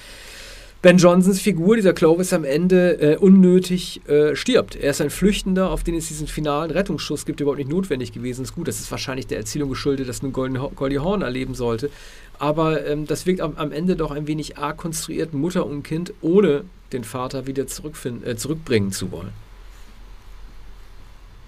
Ben 0.83 0.99
Johnsons 0.99 1.41
Figur, 1.41 1.77
dieser 1.77 1.95
Clovis, 1.95 2.33
am 2.33 2.45
Ende 2.45 3.01
äh, 3.01 3.17
unnötig 3.17 4.03
äh, 4.09 4.37
stirbt. 4.37 4.77
Er 4.77 4.91
ist 4.91 5.01
ein 5.01 5.11
Flüchtender, 5.11 5.71
auf 5.71 5.83
den 5.83 5.95
es 5.97 6.09
diesen 6.09 6.27
finalen 6.27 6.71
Rettungsschuss 6.71 7.25
gibt, 7.25 7.41
überhaupt 7.41 7.59
nicht 7.59 7.71
notwendig 7.71 8.13
gewesen 8.13 8.43
ist. 8.43 8.55
Gut, 8.55 8.69
das 8.69 8.79
ist 8.79 8.91
wahrscheinlich 8.91 9.27
der 9.27 9.39
Erzählung 9.39 9.71
geschuldet, 9.71 10.09
dass 10.09 10.23
nun 10.23 10.33
Goldie 10.33 10.99
Horn 10.99 11.23
erleben 11.23 11.55
sollte. 11.55 11.91
Aber 12.39 12.87
ähm, 12.87 13.07
das 13.07 13.27
wirkt 13.27 13.41
am, 13.41 13.57
am, 13.57 13.73
Ende 13.73 13.97
doch 13.97 14.11
ein 14.11 14.27
wenig 14.27 14.59
arg 14.59 14.77
konstruiert, 14.77 15.33
Mutter 15.33 15.67
und 15.67 15.83
Kind 15.83 16.13
ohne 16.21 16.65
den 16.93 17.05
Vater 17.05 17.47
wieder 17.47 17.65
äh, 17.65 18.37
zurückbringen 18.37 18.93
zu 18.93 19.11
wollen. 19.11 19.33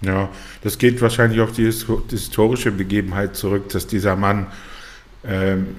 Ja, 0.01 0.29
das 0.63 0.77
geht 0.77 1.01
wahrscheinlich 1.01 1.41
auf 1.41 1.51
die 1.51 1.65
historische 1.65 2.71
Begebenheit 2.71 3.35
zurück, 3.35 3.69
dass 3.69 3.85
dieser 3.85 4.15
Mann 4.15 4.47
ähm, 5.25 5.75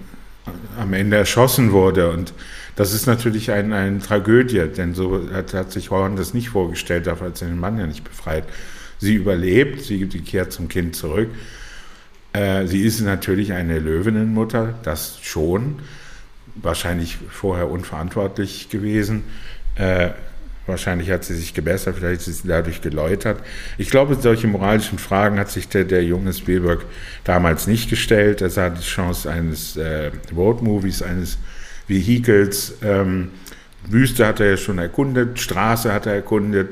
am 0.79 0.93
Ende 0.93 1.17
erschossen 1.17 1.73
wurde 1.73 2.11
und 2.11 2.33
das 2.77 2.95
ist 2.95 3.07
natürlich 3.07 3.51
ein, 3.51 3.73
eine 3.73 3.99
Tragödie, 3.99 4.67
denn 4.75 4.95
so 4.95 5.29
hat, 5.33 5.53
hat 5.53 5.73
sich 5.73 5.91
Horn 5.91 6.17
das 6.17 6.33
nicht 6.33 6.49
vorgestellt, 6.49 7.07
dafür 7.07 7.29
hat 7.29 7.37
sie 7.37 7.47
den 7.47 7.59
Mann 7.59 7.79
ja 7.79 7.87
nicht 7.87 8.05
befreit. 8.05 8.45
Sie 8.99 9.15
überlebt, 9.15 9.83
sie 9.83 10.07
kehrt 10.07 10.53
zum 10.53 10.69
Kind 10.69 10.95
zurück. 10.97 11.29
Äh, 12.33 12.67
sie 12.67 12.83
ist 12.83 13.01
natürlich 13.01 13.53
eine 13.53 13.79
Löwinnenmutter, 13.79 14.75
das 14.83 15.19
schon. 15.23 15.81
Wahrscheinlich 16.55 17.19
vorher 17.31 17.71
unverantwortlich 17.71 18.69
gewesen. 18.69 19.25
Äh, 19.77 20.11
wahrscheinlich 20.67 21.11
hat 21.11 21.25
sie 21.25 21.35
sich 21.35 21.55
gebessert, 21.55 21.97
vielleicht 21.99 22.27
ist 22.27 22.43
sie 22.43 22.49
dadurch 22.49 22.81
geläutert. 22.81 23.43
Ich 23.79 23.91
glaube, 23.91 24.17
solche 24.17 24.47
moralischen 24.47 24.99
Fragen 24.99 25.39
hat 25.39 25.51
sich 25.51 25.69
der, 25.69 25.85
der 25.85 26.05
junge 26.05 26.33
Spielberg 26.33 26.85
damals 27.25 27.67
nicht 27.67 27.91
gestellt. 27.91 28.41
Er 28.41 28.51
sah 28.51 28.71
die 28.71 28.83
Chance 28.83 29.31
eines 29.31 29.77
äh, 29.77 30.11
Road-Movies, 30.35 31.03
eines 31.03 31.39
Vehicles. 31.89 32.75
Ähm, 32.83 33.31
Wüste 33.87 34.27
hat 34.27 34.41
er 34.41 34.51
ja 34.51 34.57
schon 34.57 34.79
erkundet, 34.79 35.39
Straße 35.39 35.93
hat 35.93 36.07
er 36.07 36.15
erkundet, 36.15 36.71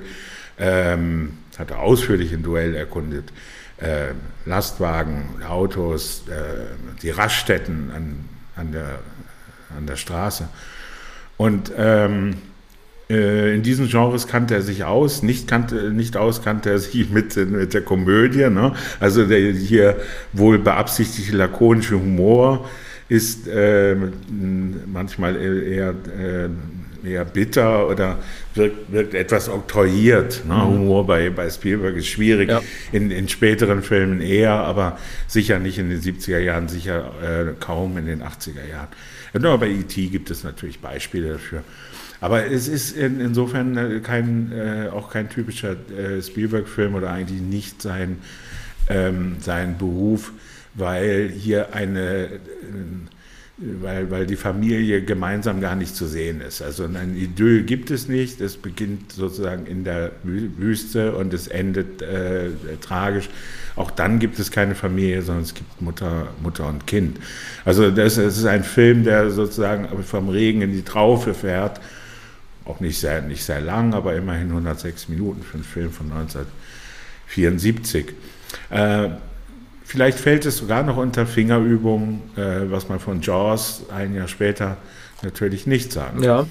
ähm, 0.59 1.39
hat 1.59 1.71
er 1.71 1.81
ausführlich 1.81 2.33
ein 2.33 2.43
Duell 2.43 2.75
erkundet. 2.75 3.33
Äh, 3.79 4.09
Lastwagen, 4.45 5.43
Autos, 5.49 6.25
äh, 6.29 6.97
die 7.03 7.11
Raststätten 7.11 7.91
an, 7.95 8.25
an, 8.57 8.73
der, 8.73 8.99
an 9.77 9.87
der 9.87 9.97
Straße. 9.97 10.49
Und 11.37 11.73
ähm, 11.77 12.31
äh, 12.31 12.35
in 13.09 13.63
diesen 13.63 13.89
Genres 13.89 14.27
kannte 14.27 14.55
er 14.55 14.63
sich 14.63 14.85
aus, 14.85 15.23
nicht, 15.23 15.49
kannte, 15.49 15.91
nicht 15.93 16.17
aus 16.17 16.43
kannte 16.43 16.71
er 16.71 16.79
sich 16.79 17.11
mit, 17.11 17.37
mit 17.37 17.75
der 17.75 17.83
Komödie. 17.83 18.49
Ne? 18.51 18.75
Also 19.01 19.25
der 19.25 19.53
hier 19.53 19.97
wohl 20.33 20.59
beabsichtigte 20.59 21.37
lakonische 21.37 21.95
Humor 21.95 22.69
ist 23.09 23.49
äh, 23.49 23.97
manchmal 24.87 25.37
eher, 25.37 25.95
äh, 26.19 27.09
eher 27.09 27.25
bitter 27.25 27.89
oder 27.89 28.19
wirkt, 28.55 28.93
wirkt 28.93 29.15
etwas 29.15 29.49
oktroyiert. 29.49 30.45
Ne? 30.47 30.55
Mhm. 30.55 30.61
Humor 30.61 31.07
bei, 31.07 31.31
bei 31.31 31.49
Spielberg 31.49 31.97
ist 31.97 32.09
schwierig, 32.09 32.51
ja. 32.51 32.61
in, 32.93 33.11
in 33.11 33.29
späteren 33.31 33.83
Filmen 33.83 34.21
eher, 34.21 34.53
aber 34.53 34.99
sicher 35.27 35.59
nicht 35.59 35.79
in 35.79 35.89
den 35.89 36.03
70er 36.03 36.41
Jahren, 36.41 36.69
sicher 36.69 37.11
äh, 37.23 37.55
kaum 37.59 37.97
in 37.97 38.05
den 38.05 38.23
80er 38.23 38.69
Jahren. 38.69 38.89
Nur 39.33 39.57
bei 39.59 39.69
E.T. 39.69 40.07
gibt 40.09 40.31
es 40.31 40.45
natürlich 40.45 40.81
Beispiele 40.81 41.33
dafür. 41.33 41.63
Aber 42.21 42.47
es 42.47 42.69
ist 42.69 42.97
in, 42.97 43.21
insofern 43.21 43.77
äh, 43.77 44.01
kein, 44.01 44.53
äh, 44.53 44.89
auch 44.89 45.11
kein 45.11 45.29
typischer 45.29 45.77
äh, 45.91 46.21
Spielberg-Film 46.21 46.95
oder 46.95 47.11
eigentlich 47.11 47.41
nicht 47.41 47.83
sein, 47.83 48.19
ähm, 48.89 49.37
sein 49.41 49.79
Beruf 49.79 50.33
weil 50.79 51.31
hier 51.37 51.75
eine, 51.75 52.27
äh, 52.27 52.39
weil, 53.59 54.11
weil 54.11 54.27
die 54.27 54.37
Familie 54.37 55.03
gemeinsam 55.03 55.61
gar 55.61 55.75
nicht 55.75 55.97
zu 55.97 56.07
sehen 56.07 56.41
ist. 56.41 56.63
Also 56.63 56.85
ein 56.85 57.17
Idyll 57.17 57.65
gibt 57.65 57.91
es 57.91 58.07
nicht. 58.07 58.41
Es 58.41 58.57
beginnt 58.57 59.13
sozusagen 59.13 59.67
in 59.67 59.83
der 59.83 60.13
Wüste 60.23 61.17
und 61.17 61.35
es 61.35 61.49
endet 61.49 62.01
äh, 62.01 62.51
tragisch. 62.81 63.29
Auch 63.75 63.91
dann 63.91 64.21
gibt 64.21 64.39
es 64.39 64.53
keine 64.53 64.77
Familie, 64.77 65.23
sondern 65.23 65.43
es 65.43 65.55
gibt 65.55 65.83
Mutter, 65.83 66.29
Mutter 66.41 66.69
und 66.69 66.87
Kind. 66.87 67.19
Also 67.65 67.91
das, 67.91 68.15
das 68.15 68.39
ist 68.39 68.47
ein 68.47 68.63
Film, 68.63 69.03
der 69.03 69.31
sozusagen 69.31 69.89
vom 70.05 70.29
Regen 70.29 70.63
in 70.63 70.73
die 70.73 70.83
Traufe 70.83 71.35
fährt. 71.35 71.81
Auch 72.69 72.81
nicht 72.81 73.01
sehr, 73.01 73.23
nicht 73.23 73.43
sehr 73.43 73.61
lang, 73.61 73.95
aber 73.95 74.15
immerhin 74.15 74.51
106 74.51 75.09
Minuten 75.09 75.43
für 75.43 75.55
einen 75.55 75.65
Film 75.65 75.91
von 75.91 76.13
1974. 76.13 78.13
Äh, 78.71 79.09
Vielleicht 79.89 80.19
fällt 80.19 80.45
es 80.45 80.59
sogar 80.59 80.83
noch 80.83 80.99
unter 80.99 81.27
Fingerübung, 81.27 82.21
äh, 82.37 82.71
was 82.71 82.91
man 82.91 83.01
von 83.01 83.23
Jaws 83.23 83.85
ein 83.91 84.15
Jahr 84.15 84.29
später 84.29 84.77
natürlich 85.23 85.67
nicht 85.67 85.93
sagen 85.93 86.23
Ja. 86.23 86.47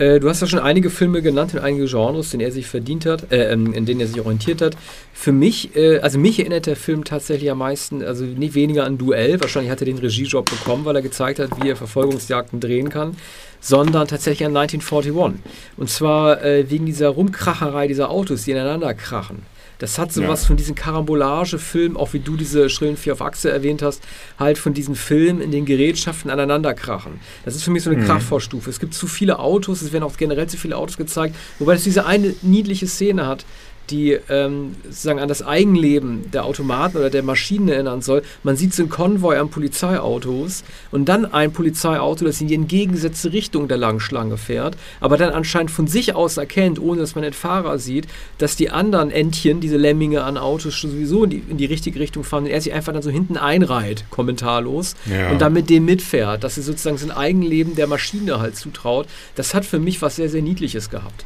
Äh, 0.00 0.18
du 0.18 0.28
hast 0.30 0.40
ja 0.40 0.46
schon 0.46 0.60
einige 0.60 0.88
Filme 0.88 1.20
genannt 1.20 1.52
in 1.52 1.60
einige 1.60 1.84
Genres, 1.84 2.32
in 2.32 2.38
denen 2.38 2.50
er 2.50 2.54
sich 2.54 2.66
verdient 2.66 3.04
hat, 3.04 3.30
äh, 3.30 3.52
ähm, 3.52 3.74
in 3.74 3.84
denen 3.84 4.00
er 4.00 4.06
sich 4.06 4.18
orientiert 4.18 4.62
hat. 4.62 4.76
Für 5.12 5.30
mich, 5.30 5.76
äh, 5.76 5.98
also 5.98 6.18
mich 6.18 6.38
erinnert 6.38 6.64
der 6.64 6.76
Film 6.76 7.04
tatsächlich 7.04 7.50
am 7.50 7.58
meisten, 7.58 8.02
also 8.02 8.24
nicht 8.24 8.54
weniger 8.54 8.84
an 8.84 8.96
Duell. 8.96 9.38
Wahrscheinlich 9.40 9.70
hat 9.70 9.82
er 9.82 9.84
den 9.84 9.98
Regiejob 9.98 10.48
bekommen, 10.48 10.86
weil 10.86 10.96
er 10.96 11.02
gezeigt 11.02 11.38
hat, 11.38 11.62
wie 11.62 11.68
er 11.68 11.76
Verfolgungsjagden 11.76 12.60
drehen 12.60 12.88
kann 12.88 13.16
sondern 13.60 14.08
tatsächlich 14.08 14.46
an 14.46 14.56
1941. 14.56 15.42
Und 15.76 15.90
zwar 15.90 16.42
äh, 16.42 16.70
wegen 16.70 16.86
dieser 16.86 17.10
Rumkracherei 17.10 17.88
dieser 17.88 18.10
Autos, 18.10 18.44
die 18.44 18.52
ineinander 18.52 18.94
krachen. 18.94 19.42
Das 19.80 19.98
hat 19.98 20.12
sowas 20.12 20.42
ja. 20.42 20.46
von 20.48 20.56
diesen 20.56 20.74
Karambolage-Filmen, 20.74 21.96
auch 21.96 22.12
wie 22.12 22.20
du 22.20 22.36
diese 22.36 22.68
schrillen 22.68 22.96
Vier 22.98 23.14
auf 23.14 23.22
Achse 23.22 23.50
erwähnt 23.50 23.82
hast, 23.82 24.02
halt 24.38 24.58
von 24.58 24.74
diesen 24.74 24.94
Filmen 24.94 25.40
in 25.40 25.50
den 25.50 25.64
Gerätschaften 25.64 26.30
aneinander 26.30 26.74
krachen. 26.74 27.18
Das 27.44 27.56
ist 27.56 27.64
für 27.64 27.70
mich 27.70 27.82
so 27.82 27.90
eine 27.90 28.00
mhm. 28.00 28.06
Kraftvorstufe. 28.06 28.68
Es 28.68 28.78
gibt 28.78 28.94
zu 28.94 29.06
viele 29.06 29.38
Autos, 29.38 29.80
es 29.80 29.92
werden 29.92 30.04
auch 30.04 30.16
generell 30.18 30.46
zu 30.46 30.58
viele 30.58 30.76
Autos 30.76 30.98
gezeigt, 30.98 31.34
wobei 31.58 31.74
es 31.74 31.82
diese 31.82 32.04
eine 32.04 32.34
niedliche 32.42 32.86
Szene 32.86 33.26
hat, 33.26 33.46
die 33.90 34.18
ähm, 34.28 34.76
sozusagen 34.84 35.18
an 35.18 35.28
das 35.28 35.42
Eigenleben 35.42 36.30
der 36.30 36.44
Automaten 36.44 36.96
oder 36.96 37.10
der 37.10 37.22
Maschinen 37.22 37.68
erinnern 37.68 38.02
soll. 38.02 38.22
Man 38.42 38.56
sieht 38.56 38.74
so 38.74 38.82
einen 38.82 38.90
Konvoi 38.90 39.38
an 39.38 39.50
Polizeiautos 39.50 40.64
und 40.90 41.08
dann 41.08 41.26
ein 41.26 41.52
Polizeiauto, 41.52 42.24
das 42.24 42.40
in 42.40 42.48
die 42.48 42.54
entgegengesetzte 42.54 43.32
Richtung 43.32 43.68
der 43.68 43.76
Langschlange 43.76 44.36
fährt, 44.36 44.76
aber 45.00 45.16
dann 45.16 45.32
anscheinend 45.32 45.70
von 45.70 45.86
sich 45.86 46.14
aus 46.14 46.36
erkennt, 46.36 46.78
ohne 46.80 47.00
dass 47.00 47.14
man 47.14 47.22
den 47.22 47.32
Fahrer 47.32 47.78
sieht, 47.78 48.06
dass 48.38 48.56
die 48.56 48.70
anderen 48.70 49.10
Entchen, 49.10 49.60
diese 49.60 49.76
Lemminge 49.76 50.22
an 50.22 50.36
Autos 50.36 50.80
sowieso 50.80 51.24
in 51.24 51.30
die, 51.30 51.42
in 51.48 51.56
die 51.56 51.66
richtige 51.66 52.00
Richtung 52.00 52.24
fahren 52.24 52.44
und 52.44 52.50
er 52.50 52.60
sich 52.60 52.72
einfach 52.72 52.92
dann 52.92 53.02
so 53.02 53.10
hinten 53.10 53.36
einreiht, 53.36 54.04
kommentarlos, 54.10 54.94
ja. 55.06 55.30
und 55.30 55.40
dann 55.40 55.52
mit 55.52 55.70
dem 55.70 55.84
mitfährt, 55.84 56.44
dass 56.44 56.56
er 56.56 56.62
sozusagen 56.62 56.98
sein 56.98 57.10
Eigenleben 57.10 57.74
der 57.74 57.86
Maschine 57.86 58.40
halt 58.40 58.56
zutraut. 58.56 59.06
Das 59.34 59.54
hat 59.54 59.64
für 59.64 59.78
mich 59.78 60.02
was 60.02 60.16
sehr, 60.16 60.28
sehr 60.28 60.42
Niedliches 60.42 60.90
gehabt. 60.90 61.24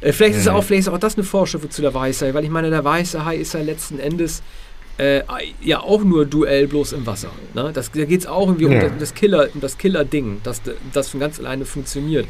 Äh, 0.00 0.12
vielleicht, 0.12 0.36
ist 0.36 0.48
auch, 0.48 0.62
vielleicht 0.62 0.88
ist 0.88 0.92
auch 0.92 0.98
das 0.98 1.16
eine 1.16 1.24
Vorstufe 1.24 1.68
zu 1.68 1.82
der 1.82 1.94
Weiße 1.94 2.26
Hai, 2.26 2.34
weil 2.34 2.44
ich 2.44 2.50
meine, 2.50 2.70
der 2.70 2.84
Weiße 2.84 3.24
Hai 3.24 3.36
ist 3.36 3.54
ja 3.54 3.60
letzten 3.60 3.98
Endes 3.98 4.42
äh, 4.98 5.22
ja 5.60 5.80
auch 5.80 6.02
nur 6.02 6.24
Duell 6.24 6.66
bloß 6.68 6.92
im 6.92 7.06
Wasser. 7.06 7.30
Ne? 7.54 7.70
Das, 7.72 7.90
da 7.92 8.04
geht 8.04 8.20
es 8.20 8.26
auch 8.26 8.48
irgendwie 8.48 8.66
ja. 8.66 8.86
um 8.86 8.98
das 8.98 9.14
Killer, 9.14 9.48
um 9.54 9.60
das 9.60 9.76
Killer-Ding, 9.78 10.40
das, 10.42 10.62
das 10.92 11.08
von 11.08 11.20
ganz 11.20 11.38
alleine 11.38 11.64
funktioniert 11.64 12.26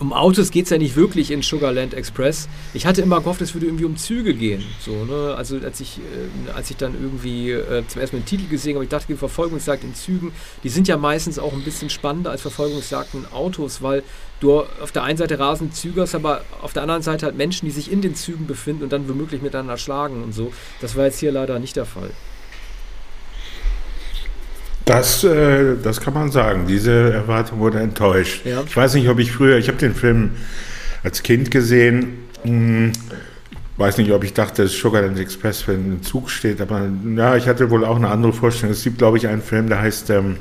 um 0.00 0.12
Autos 0.12 0.50
geht 0.50 0.64
es 0.64 0.70
ja 0.70 0.78
nicht 0.78 0.96
wirklich 0.96 1.30
in 1.30 1.42
Sugarland 1.42 1.94
Express. 1.94 2.48
Ich 2.74 2.86
hatte 2.86 3.02
immer 3.02 3.18
gehofft, 3.18 3.40
es 3.40 3.54
würde 3.54 3.66
irgendwie 3.66 3.84
um 3.84 3.96
Züge 3.96 4.34
gehen. 4.34 4.64
So, 4.80 5.04
ne? 5.04 5.34
Also 5.36 5.58
als 5.58 5.80
ich, 5.80 5.98
äh, 5.98 6.50
als 6.52 6.70
ich 6.70 6.76
dann 6.76 6.94
irgendwie 6.94 7.50
äh, 7.50 7.84
zum 7.86 8.00
ersten 8.00 8.16
Mal 8.16 8.22
den 8.22 8.26
Titel 8.26 8.48
gesehen 8.48 8.74
habe, 8.74 8.84
ich 8.84 8.90
dachte, 8.90 9.06
die 9.08 9.16
Verfolgungsjagd 9.16 9.84
in 9.84 9.94
Zügen, 9.94 10.32
die 10.62 10.68
sind 10.68 10.88
ja 10.88 10.96
meistens 10.96 11.38
auch 11.38 11.52
ein 11.52 11.62
bisschen 11.62 11.90
spannender 11.90 12.30
als 12.30 12.42
Verfolgungsjagden 12.42 13.24
in 13.24 13.32
Autos, 13.32 13.82
weil 13.82 14.02
du 14.40 14.60
auf 14.80 14.92
der 14.92 15.02
einen 15.04 15.18
Seite 15.18 15.38
rasende 15.38 15.74
Züge 15.74 16.02
hast, 16.02 16.14
aber 16.14 16.42
auf 16.62 16.72
der 16.72 16.82
anderen 16.82 17.02
Seite 17.02 17.26
halt 17.26 17.36
Menschen, 17.36 17.66
die 17.66 17.72
sich 17.72 17.90
in 17.90 18.00
den 18.02 18.14
Zügen 18.14 18.46
befinden 18.46 18.84
und 18.84 18.92
dann 18.92 19.08
womöglich 19.08 19.42
miteinander 19.42 19.76
schlagen 19.76 20.22
und 20.22 20.32
so. 20.32 20.52
Das 20.80 20.96
war 20.96 21.06
jetzt 21.06 21.18
hier 21.18 21.32
leider 21.32 21.58
nicht 21.58 21.76
der 21.76 21.86
Fall. 21.86 22.10
Das, 24.84 25.22
äh, 25.22 25.76
das 25.82 26.00
kann 26.00 26.14
man 26.14 26.30
sagen. 26.30 26.66
Diese 26.66 27.12
Erwartung 27.12 27.58
wurde 27.58 27.78
enttäuscht. 27.78 28.46
Ja. 28.46 28.62
Ich 28.66 28.76
weiß 28.76 28.94
nicht, 28.94 29.08
ob 29.08 29.18
ich 29.18 29.32
früher, 29.32 29.58
ich 29.58 29.68
habe 29.68 29.76
den 29.76 29.94
Film 29.94 30.30
als 31.02 31.22
Kind 31.22 31.50
gesehen. 31.50 32.24
Hm, 32.42 32.92
weiß 33.76 33.98
nicht, 33.98 34.10
ob 34.12 34.24
ich 34.24 34.32
dachte, 34.32 34.62
dass 34.62 34.72
Sugarland 34.72 35.18
Express, 35.18 35.68
wenn 35.68 35.92
ein 35.92 36.02
Zug 36.02 36.30
steht, 36.30 36.60
aber 36.60 36.88
ja, 37.16 37.36
ich 37.36 37.46
hatte 37.46 37.70
wohl 37.70 37.84
auch 37.84 37.96
eine 37.96 38.08
andere 38.08 38.32
Vorstellung. 38.32 38.72
Es 38.72 38.82
gibt, 38.82 38.98
glaube 38.98 39.18
ich, 39.18 39.28
einen 39.28 39.42
Film, 39.42 39.68
der 39.68 39.80
heißt 39.80 40.10
ähm, 40.10 40.38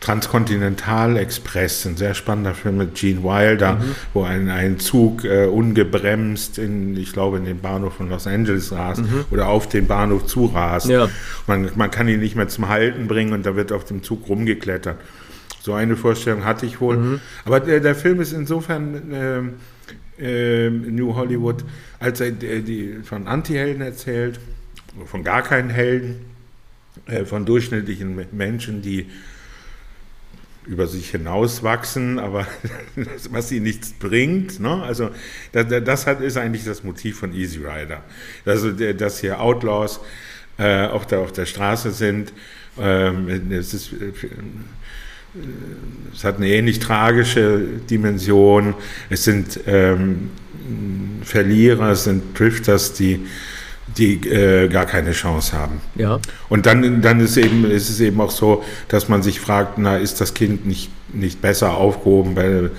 Transkontinental 0.00 1.16
Express, 1.16 1.84
ein 1.84 1.96
sehr 1.96 2.14
spannender 2.14 2.54
Film 2.54 2.78
mit 2.78 2.94
Gene 2.94 3.22
Wilder, 3.24 3.74
mhm. 3.74 3.94
wo 4.14 4.22
ein, 4.22 4.48
ein 4.48 4.78
Zug 4.78 5.24
äh, 5.24 5.46
ungebremst 5.46 6.58
in, 6.58 6.96
ich 6.96 7.12
glaube, 7.12 7.38
in 7.38 7.44
den 7.44 7.60
Bahnhof 7.60 7.94
von 7.94 8.08
Los 8.08 8.26
Angeles 8.26 8.70
rast 8.72 9.02
mhm. 9.02 9.24
oder 9.30 9.48
auf 9.48 9.68
den 9.68 9.86
Bahnhof 9.86 10.26
zurast. 10.26 10.88
Ja. 10.88 11.08
Man, 11.46 11.70
man 11.74 11.90
kann 11.90 12.06
ihn 12.08 12.20
nicht 12.20 12.36
mehr 12.36 12.48
zum 12.48 12.68
Halten 12.68 13.08
bringen 13.08 13.32
und 13.32 13.44
da 13.44 13.56
wird 13.56 13.72
auf 13.72 13.84
dem 13.84 14.02
Zug 14.02 14.28
rumgeklettert. 14.28 14.98
So 15.60 15.74
eine 15.74 15.96
Vorstellung 15.96 16.44
hatte 16.44 16.64
ich 16.64 16.80
wohl. 16.80 16.96
Mhm. 16.96 17.20
Aber 17.44 17.58
der, 17.58 17.80
der, 17.80 17.96
Film 17.96 18.20
ist 18.20 18.32
insofern 18.32 19.58
äh, 20.20 20.66
äh, 20.66 20.70
New 20.70 21.16
Hollywood, 21.16 21.64
als 21.98 22.20
er 22.20 22.30
die, 22.30 23.00
von 23.02 23.26
Anti-Helden 23.26 23.82
erzählt, 23.82 24.38
von 25.06 25.24
gar 25.24 25.42
keinen 25.42 25.70
Helden, 25.70 26.20
äh, 27.06 27.24
von 27.24 27.44
durchschnittlichen 27.44 28.26
Menschen, 28.32 28.80
die 28.82 29.06
über 30.68 30.86
sich 30.86 31.10
hinauswachsen, 31.10 32.18
aber 32.18 32.46
was 33.30 33.50
ihnen 33.50 33.64
nichts 33.64 33.92
bringt. 33.92 34.60
Ne? 34.60 34.82
Also 34.82 35.10
das, 35.52 35.66
das 35.84 36.06
hat, 36.06 36.20
ist 36.20 36.36
eigentlich 36.36 36.64
das 36.64 36.84
Motiv 36.84 37.18
von 37.18 37.32
Easy 37.32 37.58
Rider. 37.58 38.04
Also 38.44 38.72
dass 38.72 39.20
hier 39.20 39.40
Outlaws 39.40 40.00
äh, 40.58 40.86
auf, 40.86 41.06
der, 41.06 41.20
auf 41.20 41.32
der 41.32 41.46
Straße 41.46 41.92
sind. 41.92 42.32
Ähm, 42.78 43.50
es, 43.50 43.74
ist, 43.74 43.92
äh, 43.92 44.12
es 46.12 46.24
hat 46.24 46.36
eine 46.36 46.48
ähnlich 46.48 46.80
tragische 46.80 47.60
Dimension. 47.90 48.74
Es 49.08 49.24
sind 49.24 49.60
ähm, 49.66 50.30
Verlierer, 51.22 51.92
es 51.92 52.04
sind 52.04 52.38
Drifters, 52.38 52.92
die 52.92 53.26
die 53.96 54.14
äh, 54.28 54.68
gar 54.68 54.86
keine 54.86 55.12
Chance 55.12 55.56
haben. 55.56 55.80
Ja. 55.94 56.20
Und 56.48 56.66
dann, 56.66 57.02
dann 57.02 57.20
ist, 57.20 57.36
eben, 57.36 57.68
ist 57.70 57.88
es 57.88 58.00
eben 58.00 58.20
auch 58.20 58.30
so, 58.30 58.62
dass 58.88 59.08
man 59.08 59.22
sich 59.22 59.40
fragt, 59.40 59.78
na, 59.78 59.96
ist 59.96 60.20
das 60.20 60.34
Kind 60.34 60.66
nicht, 60.66 60.90
nicht 61.12 61.40
besser 61.40 61.76
aufgehoben 61.76 62.34
bei, 62.34 62.70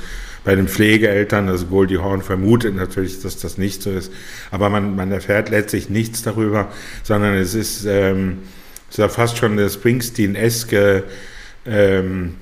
bei 0.44 0.56
den 0.56 0.68
Pflegeeltern? 0.68 1.50
Also 1.50 1.66
Goldie 1.66 1.98
Horn 1.98 2.22
vermutet 2.22 2.75
natürlich, 2.75 3.22
dass 3.22 3.38
das 3.38 3.58
nicht 3.58 3.82
so 3.82 3.92
ist. 3.92 4.12
Aber 4.51 4.70
man, 4.70 4.96
man 4.96 5.12
erfährt 5.12 5.50
letztlich 5.50 5.89
nichts 5.89 6.22
darüber, 6.22 6.70
sondern 7.04 7.34
es 7.34 7.56
ist, 7.56 7.86
ähm, 7.86 8.39
es 8.89 8.96
ist 8.96 8.98
ja 9.00 9.10
fast 9.10 9.38
schon 9.38 9.54
eine 9.54 9.70
Springsteen-eske 9.70 11.04
ähm, 11.66 12.36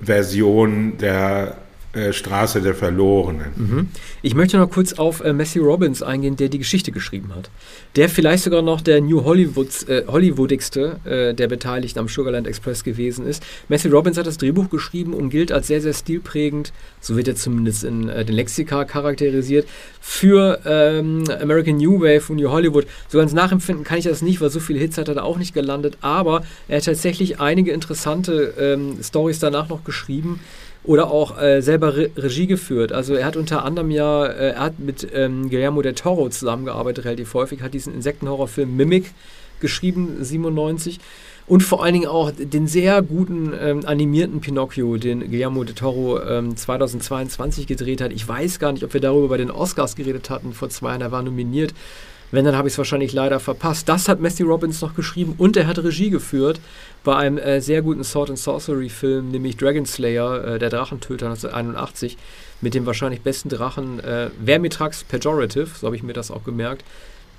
Version 0.00 0.98
der 0.98 1.56
äh, 1.94 2.12
Straße 2.12 2.60
der 2.60 2.74
Verlorenen. 2.74 3.52
Mhm. 3.56 3.88
Ich 4.22 4.34
möchte 4.34 4.58
noch 4.58 4.70
kurz 4.70 4.94
auf 4.94 5.20
äh, 5.20 5.32
Matthew 5.32 5.64
Robbins 5.64 6.02
eingehen, 6.02 6.36
der 6.36 6.48
die 6.48 6.58
Geschichte 6.58 6.92
geschrieben 6.92 7.34
hat. 7.34 7.50
Der 7.96 8.08
vielleicht 8.08 8.44
sogar 8.44 8.62
noch 8.62 8.80
der 8.80 9.00
New 9.00 9.22
Hollywoods, 9.24 9.84
äh, 9.84 10.04
Hollywoodigste 10.06 10.96
äh, 11.04 11.34
der 11.34 11.46
Beteiligten 11.46 12.00
am 12.00 12.08
Sugarland 12.08 12.46
Express 12.46 12.82
gewesen 12.82 13.26
ist. 13.26 13.44
Matthew 13.68 13.90
Robbins 13.90 14.18
hat 14.18 14.26
das 14.26 14.38
Drehbuch 14.38 14.70
geschrieben 14.70 15.14
und 15.14 15.30
gilt 15.30 15.52
als 15.52 15.68
sehr, 15.68 15.80
sehr 15.80 15.94
stilprägend, 15.94 16.72
so 17.00 17.16
wird 17.16 17.28
er 17.28 17.36
zumindest 17.36 17.84
in 17.84 18.08
äh, 18.08 18.24
den 18.24 18.34
Lexika 18.34 18.84
charakterisiert, 18.84 19.68
für 20.00 20.60
ähm, 20.66 21.24
American 21.40 21.76
New 21.76 22.00
Wave 22.00 22.24
und 22.28 22.36
New 22.36 22.50
Hollywood. 22.50 22.86
So 23.08 23.18
ganz 23.18 23.32
nachempfinden 23.32 23.84
kann 23.84 23.98
ich 23.98 24.04
das 24.04 24.20
nicht, 24.20 24.40
weil 24.40 24.50
so 24.50 24.60
viele 24.60 24.80
Hits 24.80 24.98
hat 24.98 25.08
er 25.08 25.14
da 25.14 25.22
auch 25.22 25.38
nicht 25.38 25.54
gelandet, 25.54 25.98
aber 26.00 26.44
er 26.66 26.78
hat 26.78 26.84
tatsächlich 26.84 27.40
einige 27.40 27.70
interessante 27.70 28.54
ähm, 28.58 28.98
Stories 29.02 29.38
danach 29.38 29.68
noch 29.68 29.84
geschrieben 29.84 30.40
oder 30.84 31.10
auch 31.10 31.40
äh, 31.40 31.60
selber 31.62 31.96
Re 31.96 32.10
Regie 32.16 32.46
geführt. 32.46 32.92
Also 32.92 33.14
er 33.14 33.26
hat 33.26 33.36
unter 33.36 33.64
anderem 33.64 33.90
ja, 33.90 34.26
äh, 34.26 34.50
er 34.50 34.60
hat 34.60 34.78
mit 34.78 35.08
ähm, 35.14 35.48
Guillermo 35.48 35.82
del 35.82 35.94
Toro 35.94 36.28
zusammengearbeitet, 36.28 37.06
relativ 37.06 37.32
häufig, 37.34 37.62
hat 37.62 37.74
diesen 37.74 37.94
Insektenhorrorfilm 37.94 38.76
Mimic 38.76 39.12
geschrieben, 39.60 40.18
97. 40.20 41.00
Und 41.46 41.62
vor 41.62 41.84
allen 41.84 41.92
Dingen 41.92 42.06
auch 42.06 42.30
den 42.30 42.66
sehr 42.66 43.02
guten 43.02 43.52
ähm, 43.60 43.84
animierten 43.84 44.40
Pinocchio, 44.40 44.96
den 44.96 45.20
Guillermo 45.30 45.64
del 45.64 45.74
Toro 45.74 46.20
ähm, 46.22 46.56
2022 46.56 47.66
gedreht 47.66 48.00
hat. 48.00 48.12
Ich 48.12 48.26
weiß 48.26 48.58
gar 48.58 48.72
nicht, 48.72 48.82
ob 48.82 48.94
wir 48.94 49.00
darüber 49.00 49.28
bei 49.28 49.36
den 49.36 49.50
Oscars 49.50 49.94
geredet 49.94 50.30
hatten 50.30 50.54
vor 50.54 50.70
zwei 50.70 50.88
Jahren. 50.90 51.02
Er 51.02 51.12
war 51.12 51.22
nominiert. 51.22 51.74
Wenn, 52.34 52.44
dann 52.44 52.56
habe 52.56 52.66
ich 52.66 52.74
es 52.74 52.78
wahrscheinlich 52.78 53.12
leider 53.12 53.38
verpasst. 53.38 53.88
Das 53.88 54.08
hat 54.08 54.18
Matthew 54.20 54.48
Robbins 54.48 54.80
noch 54.80 54.96
geschrieben 54.96 55.34
und 55.38 55.56
er 55.56 55.68
hat 55.68 55.78
Regie 55.78 56.10
geführt 56.10 56.60
bei 57.04 57.14
einem 57.14 57.38
äh, 57.38 57.60
sehr 57.60 57.80
guten 57.80 58.02
Sword 58.02 58.30
and 58.30 58.38
Sorcery 58.40 58.88
Film, 58.88 59.30
nämlich 59.30 59.56
Dragon 59.56 59.86
Slayer, 59.86 60.44
äh, 60.44 60.58
der 60.58 60.68
Drachentöter 60.68 61.26
1981, 61.26 62.18
mit 62.60 62.74
dem 62.74 62.86
wahrscheinlich 62.86 63.20
besten 63.20 63.50
Drachen 63.50 64.00
äh, 64.00 64.30
Vermitrax 64.44 65.04
Pejorative, 65.04 65.68
so 65.78 65.86
habe 65.86 65.94
ich 65.94 66.02
mir 66.02 66.12
das 66.12 66.32
auch 66.32 66.42
gemerkt, 66.42 66.84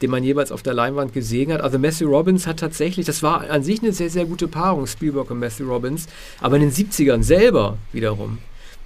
den 0.02 0.12
man 0.12 0.24
jeweils 0.24 0.54
auf 0.54 0.64
der 0.64 0.74
Leinwand 0.74 1.12
gesehen 1.12 1.52
hat. 1.52 1.60
Also 1.60 1.78
Matthew 1.78 2.08
Robbins 2.08 2.48
hat 2.48 2.62
tatsächlich, 2.62 3.06
das 3.06 3.22
war 3.22 3.50
an 3.50 3.64
sich 3.64 3.82
eine 3.82 3.92
sehr, 3.92 4.10
sehr 4.10 4.24
gute 4.24 4.48
Paarung, 4.48 4.88
Spielberg 4.88 5.30
und 5.30 5.40
Matthew 5.40 5.68
Robbins, 5.68 6.08
aber 6.40 6.56
in 6.56 6.62
den 6.62 6.72
70ern 6.72 7.22
selber 7.22 7.78
wiederum 7.92 8.38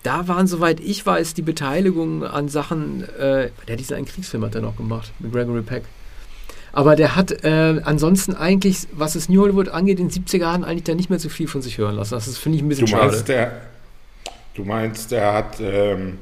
da 0.03 0.27
waren, 0.29 0.47
soweit 0.47 0.79
ich 0.79 1.05
weiß, 1.05 1.33
die 1.33 1.41
Beteiligung 1.41 2.23
an 2.23 2.47
Sachen, 2.47 3.03
äh, 3.03 3.49
der 3.67 3.75
diesen 3.75 3.97
einen 3.97 4.05
Kriegsfilm 4.05 4.45
hat 4.45 4.55
er 4.55 4.61
noch 4.61 4.77
gemacht, 4.77 5.11
mit 5.19 5.33
Gregory 5.33 5.61
Peck. 5.61 5.83
Aber 6.71 6.95
der 6.95 7.15
hat 7.15 7.43
äh, 7.43 7.81
ansonsten 7.83 8.35
eigentlich, 8.35 8.87
was 8.91 9.15
es 9.15 9.29
New 9.29 9.41
Hollywood 9.41 9.69
angeht, 9.69 9.99
in 9.99 10.09
den 10.09 10.25
70er 10.25 10.37
Jahren 10.39 10.63
eigentlich 10.63 10.83
da 10.83 10.95
nicht 10.95 11.09
mehr 11.09 11.19
so 11.19 11.29
viel 11.29 11.47
von 11.47 11.61
sich 11.61 11.77
hören 11.77 11.95
lassen. 11.95 12.13
Das 12.13 12.37
finde 12.37 12.57
ich 12.57 12.63
ein 12.63 12.69
bisschen 12.69 12.85
du 12.85 12.95
meinst, 12.95 13.15
schade. 13.15 13.23
Der, 13.25 13.61
du 14.53 14.65
meinst, 14.65 15.11
der 15.11 15.33
hat 15.33 15.59
ähm, 15.59 16.17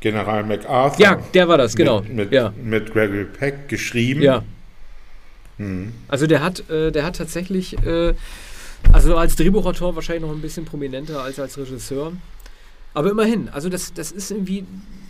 General 0.00 0.42
MacArthur. 0.44 1.00
Ja, 1.00 1.16
der 1.32 1.48
war 1.48 1.58
das, 1.58 1.74
genau. 1.76 2.00
Mit, 2.02 2.14
mit, 2.14 2.32
ja. 2.32 2.52
mit 2.62 2.92
Gregory 2.92 3.24
Peck 3.24 3.68
geschrieben. 3.68 4.22
Ja. 4.22 4.42
Hm. 5.58 5.92
Also 6.08 6.26
der 6.26 6.42
hat, 6.42 6.68
äh, 6.68 6.90
der 6.90 7.04
hat 7.04 7.16
tatsächlich, 7.16 7.78
äh, 7.86 8.14
also 8.92 9.16
als 9.16 9.36
Drehbuchautor 9.36 9.94
wahrscheinlich 9.94 10.24
noch 10.24 10.34
ein 10.34 10.42
bisschen 10.42 10.64
prominenter 10.64 11.22
als 11.22 11.38
als 11.38 11.56
Regisseur. 11.56 12.12
Aber 12.92 13.10
immerhin, 13.10 13.48
also 13.48 13.68
das, 13.68 13.92
das 13.92 14.12
ist 14.12 14.30
irgendwie, 14.30 14.64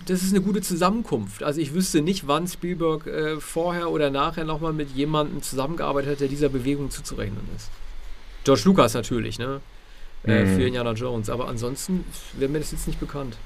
das 0.07 0.23
ist 0.23 0.33
eine 0.33 0.43
gute 0.43 0.61
Zusammenkunft. 0.61 1.43
Also 1.43 1.61
ich 1.61 1.75
wüsste 1.75 2.03
nicht, 2.03 2.27
wann 2.27 2.47
Spielberg 2.47 3.07
äh, 3.07 3.41
vorher 3.41 3.91
oder 3.91 4.11
nachher 4.11 4.45
nochmal 4.45 4.73
mit 4.73 4.91
jemandem 4.91 5.43
zusammengearbeitet 5.43 6.13
hat, 6.13 6.21
der 6.21 6.29
dieser 6.29 6.49
Bewegung 6.49 6.91
zuzurechnen 6.91 7.43
ist. 7.57 7.71
George 8.45 8.63
Lucas 8.67 8.95
natürlich, 8.95 9.39
ne? 9.39 9.61
Äh, 10.27 10.45
mhm. 10.45 10.57
Für 10.57 10.67
Indiana 10.67 10.93
Jones. 10.93 11.31
Aber 11.31 11.49
ansonsten 11.49 12.05
wäre 12.35 12.51
mir 12.51 12.59
das 12.59 12.73
jetzt 12.73 12.87
nicht 12.87 13.01
bekannt. 13.01 13.37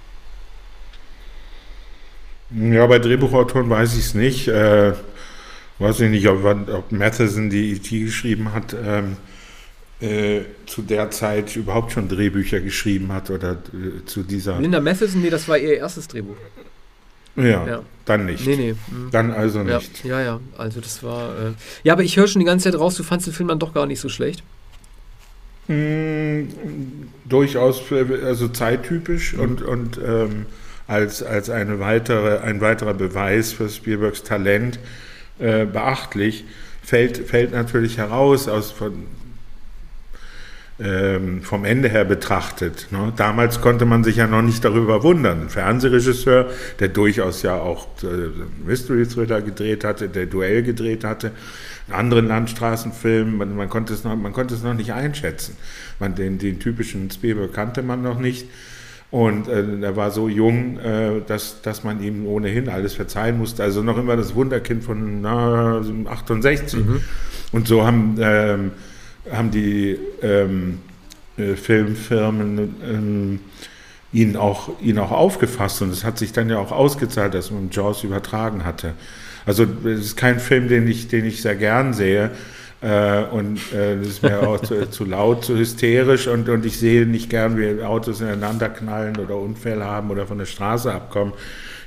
Ja, 2.51 2.87
bei 2.87 2.99
Drehbuchautoren 2.99 3.69
weiß 3.69 3.95
ich 3.95 4.07
es 4.07 4.15
nicht. 4.15 4.49
Äh, 4.49 4.93
weiß 5.79 6.01
ich 6.01 6.11
nicht, 6.11 6.29
ob, 6.29 6.45
ob 6.45 6.93
Matheson, 6.93 7.51
die 7.51 7.73
E.T. 7.73 8.01
geschrieben 8.01 8.53
hat, 8.53 8.75
ähm, 8.85 9.17
äh, 10.01 10.43
zu 10.67 10.83
der 10.83 11.11
Zeit 11.11 11.57
überhaupt 11.57 11.93
schon 11.93 12.09
Drehbücher 12.09 12.61
geschrieben 12.61 13.13
hat 13.13 13.31
oder 13.31 13.53
äh, 13.53 14.05
zu 14.07 14.23
dieser. 14.23 14.61
Linda 14.61 14.81
Matheson, 14.81 15.23
nee, 15.23 15.31
das 15.31 15.49
war 15.49 15.59
ihr 15.59 15.77
erstes 15.77 16.07
Drehbuch. 16.09 16.37
Ja, 17.37 17.67
ja, 17.67 17.83
dann 18.05 18.27
nicht. 18.27 18.47
Nee, 18.47 18.57
nee. 18.57 18.73
Mhm. 18.73 19.11
Dann 19.13 19.31
also 19.31 19.63
nicht. 19.63 20.05
Ja, 20.05 20.21
ja, 20.21 20.25
ja. 20.25 20.41
also 20.57 20.81
das 20.81 21.03
war. 21.03 21.31
Äh 21.31 21.53
ja, 21.85 21.93
aber 21.93 22.03
ich 22.03 22.17
höre 22.17 22.27
schon 22.27 22.41
die 22.41 22.47
ganze 22.47 22.71
Zeit 22.71 22.81
raus, 22.81 22.97
du 22.97 23.03
fandest 23.03 23.29
den 23.29 23.35
Film 23.35 23.49
dann 23.49 23.59
doch 23.59 23.75
gar 23.75 23.87
nicht 23.87 24.01
so 24.01 24.09
schlecht. 24.09 24.43
Mm, 25.69 26.45
durchaus 27.29 27.83
also 28.25 28.49
zeittypisch 28.49 29.35
mhm. 29.35 29.41
und, 29.41 29.63
und 29.63 30.01
ähm, 30.05 30.47
als, 30.87 31.23
als 31.23 31.51
eine 31.51 31.79
weitere, 31.79 32.39
ein 32.39 32.61
weiterer 32.61 32.95
Beweis 32.95 33.53
für 33.53 33.69
Spielbergs 33.69 34.23
Talent 34.23 34.79
äh, 35.39 35.67
beachtlich, 35.67 36.45
fällt, 36.83 37.19
fällt 37.19 37.53
natürlich 37.53 37.99
heraus 37.99 38.49
aus 38.49 38.73
von, 38.73 39.07
vom 41.43 41.65
Ende 41.65 41.89
her 41.89 42.05
betrachtet. 42.05 42.87
Ne? 42.93 43.13
Damals 43.17 43.61
konnte 43.61 43.85
man 43.85 44.05
sich 44.05 44.15
ja 44.17 44.29
noch 44.29 44.43
nicht 44.43 44.65
darüber 44.65 45.03
wundern. 45.03 45.43
Ein 45.43 45.49
Fernsehregisseur, 45.49 46.51
der 46.79 46.89
durchaus 46.89 47.43
ja 47.43 47.57
auch 47.57 47.89
äh, 48.05 48.07
Mystery 48.65 49.05
Thriller 49.09 49.43
gedreht 49.43 49.83
hatte, 49.83 50.09
der 50.09 50.27
Duell 50.27 50.63
gedreht 50.63 51.03
hatte, 51.03 51.33
einen 51.89 51.99
anderen 51.99 52.29
Landstraßenfilm, 52.29 53.39
man, 53.39 53.57
man, 53.57 53.69
konnte, 53.69 53.93
es 53.93 54.05
noch, 54.05 54.15
man 54.15 54.33
konnte 54.33 54.55
es 54.55 54.63
noch 54.63 54.75
nicht 54.75 54.93
einschätzen. 54.93 55.57
Man, 55.99 56.15
den, 56.15 56.39
den 56.39 56.61
typischen 56.61 57.11
Spielberg 57.11 57.53
kannte 57.53 57.83
man 57.83 58.03
noch 58.03 58.21
nicht. 58.21 58.47
Und 59.11 59.49
äh, 59.49 59.65
er 59.81 59.97
war 59.97 60.13
so 60.13 60.29
jung, 60.29 60.79
äh, 60.79 61.23
dass, 61.27 61.63
dass 61.63 61.83
man 61.83 62.03
ihm 62.03 62.27
ohnehin 62.27 62.69
alles 62.69 62.95
verzeihen 62.95 63.39
musste. 63.39 63.63
Also 63.63 63.83
noch 63.83 63.99
immer 63.99 64.17
das 64.17 64.35
Wunderkind 64.35 64.85
von 64.85 65.23
na, 65.23 65.83
68. 66.07 66.79
Mhm. 66.79 67.01
Und 67.51 67.67
so 67.67 67.85
haben, 67.85 68.17
ähm, 68.21 68.71
haben 69.33 69.51
die 69.51 69.99
ähm, 70.23 70.79
äh, 71.37 71.55
Filmfirmen 71.55 72.77
ähm, 72.85 73.41
ihn, 74.13 74.37
auch, 74.37 74.71
ihn 74.81 74.99
auch 74.99 75.13
aufgefasst. 75.13 75.83
Und 75.83 75.91
es 75.91 76.05
hat 76.05 76.19
sich 76.19 76.33
dann 76.33 76.49
ja 76.51 76.59
auch 76.59 76.73
ausgezahlt, 76.73 77.35
dass 77.35 77.51
man 77.51 77.71
Jaws 77.71 78.05
übertragen 78.05 78.65
hatte. 78.65 78.95
Also 79.47 79.67
es 79.85 80.01
ist 80.01 80.17
kein 80.17 80.41
Film, 80.41 80.69
den 80.69 80.87
ich, 80.87 81.09
den 81.09 81.25
ich 81.25 81.43
sehr 81.43 81.57
gern 81.57 81.95
sehe. 81.95 82.31
Äh, 82.81 83.25
und 83.25 83.73
äh, 83.73 83.97
das 83.97 84.07
ist 84.07 84.23
mir 84.23 84.41
auch 84.49 84.61
zu, 84.61 84.89
zu, 84.91 85.05
laut, 85.05 85.45
zu 85.45 85.57
hysterisch 85.57 86.29
und, 86.29 86.49
und 86.49 86.65
ich 86.65 86.79
sehe 86.79 87.07
nicht 87.07 87.29
gern, 87.31 87.59
wie 87.59 87.83
Autos 87.83 88.21
ineinander 88.21 88.69
knallen 88.69 89.17
oder 89.17 89.37
Unfälle 89.37 89.85
haben 89.85 90.11
oder 90.11 90.27
von 90.27 90.39
der 90.39 90.47
Straße 90.47 90.93
abkommen. 90.93 91.33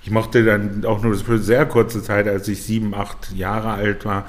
Ich 0.04 0.12
mochte 0.12 0.44
dann 0.44 0.84
auch 0.86 1.02
nur 1.02 1.16
für 1.16 1.38
sehr 1.38 1.66
kurze 1.66 2.02
Zeit, 2.02 2.28
als 2.28 2.48
ich 2.48 2.64
sieben, 2.64 2.94
acht 2.94 3.32
Jahre 3.36 3.70
alt 3.72 4.04
war, 4.04 4.26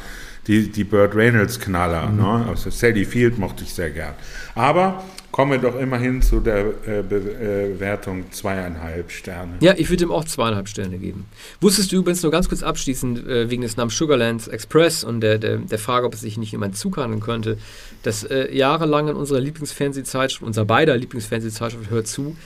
die, 0.46 0.70
die 0.70 0.84
Burt 0.84 1.14
Reynolds 1.14 1.60
Knaller. 1.60 2.08
Mhm. 2.08 2.16
Ne? 2.16 2.46
Also 2.48 2.70
Sally 2.70 3.04
Field 3.04 3.38
mochte 3.38 3.64
ich 3.64 3.72
sehr 3.72 3.90
gern. 3.90 4.14
Aber 4.54 5.04
kommen 5.32 5.52
wir 5.52 5.58
doch 5.58 5.78
immerhin 5.80 6.20
zu 6.20 6.40
der 6.40 6.66
äh, 6.86 7.02
Bewertung 7.02 8.30
zweieinhalb 8.30 9.10
Sterne. 9.10 9.54
Ja, 9.60 9.74
ich 9.76 9.88
würde 9.88 10.04
ihm 10.04 10.10
auch 10.10 10.24
zweieinhalb 10.24 10.68
Sterne 10.68 10.98
geben. 10.98 11.24
Wusstest 11.60 11.90
du 11.90 11.96
übrigens 11.96 12.22
nur 12.22 12.30
ganz 12.30 12.48
kurz 12.48 12.62
abschließend 12.62 13.26
äh, 13.26 13.50
wegen 13.50 13.62
des 13.62 13.76
Namens 13.76 13.96
Sugarlands 13.96 14.46
Express 14.48 15.02
und 15.04 15.22
der, 15.22 15.38
der, 15.38 15.56
der 15.56 15.78
Frage, 15.78 16.06
ob 16.06 16.14
es 16.14 16.20
sich 16.20 16.36
nicht 16.36 16.52
jemand 16.52 16.76
zukannen 16.76 17.20
könnte, 17.20 17.56
dass 18.02 18.24
äh, 18.24 18.54
jahrelang 18.54 19.08
in 19.08 19.16
unserer 19.16 19.40
Lieblingsfernsehzeitschrift, 19.40 20.46
unser 20.46 20.66
beider 20.66 20.96
Lieblingsfernsehzeitschrift 20.96 21.90
Hört 21.90 22.06
zu, 22.06 22.36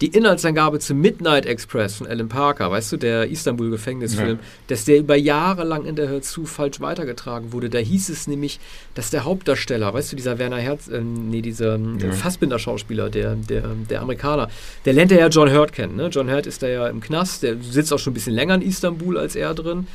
die 0.00 0.08
Inhaltsangabe 0.08 0.80
zu 0.80 0.92
Midnight 0.92 1.46
Express 1.46 1.96
von 1.96 2.08
Alan 2.08 2.28
Parker, 2.28 2.70
weißt 2.70 2.92
du, 2.92 2.96
der 2.96 3.28
Istanbul-Gefängnisfilm, 3.30 4.38
ja. 4.38 4.44
dass 4.66 4.84
der 4.84 4.98
über 4.98 5.14
Jahre 5.14 5.62
lang 5.62 5.86
in 5.86 5.94
der 5.94 6.08
Hörzu 6.08 6.46
falsch 6.46 6.80
weitergetragen 6.80 7.52
wurde. 7.52 7.70
Da 7.70 7.78
hieß 7.78 8.08
es 8.08 8.26
nämlich, 8.26 8.58
dass 8.94 9.10
der 9.10 9.24
Hauptdarsteller, 9.24 9.94
weißt 9.94 10.12
du, 10.12 10.16
dieser 10.16 10.38
Werner 10.38 10.58
Herz, 10.58 10.88
äh, 10.88 11.00
nee, 11.00 11.42
dieser 11.42 11.76
ähm, 11.76 11.98
ja. 12.00 12.10
Fassbinder-Schauspieler, 12.10 13.08
der, 13.08 13.36
der, 13.36 13.70
der 13.88 14.02
Amerikaner, 14.02 14.48
der 14.84 14.94
lernt 14.94 15.12
ja 15.12 15.28
John 15.28 15.52
Hurt 15.52 15.72
kennen. 15.72 15.94
Ne? 15.94 16.08
John 16.08 16.28
Hurt 16.28 16.46
ist 16.46 16.62
da 16.62 16.66
ja 16.66 16.88
im 16.88 17.00
Knast, 17.00 17.44
der 17.44 17.56
sitzt 17.62 17.92
auch 17.92 17.98
schon 17.98 18.10
ein 18.10 18.14
bisschen 18.14 18.34
länger 18.34 18.56
in 18.56 18.62
Istanbul 18.62 19.16
als 19.16 19.36
er 19.36 19.54
drin. 19.54 19.86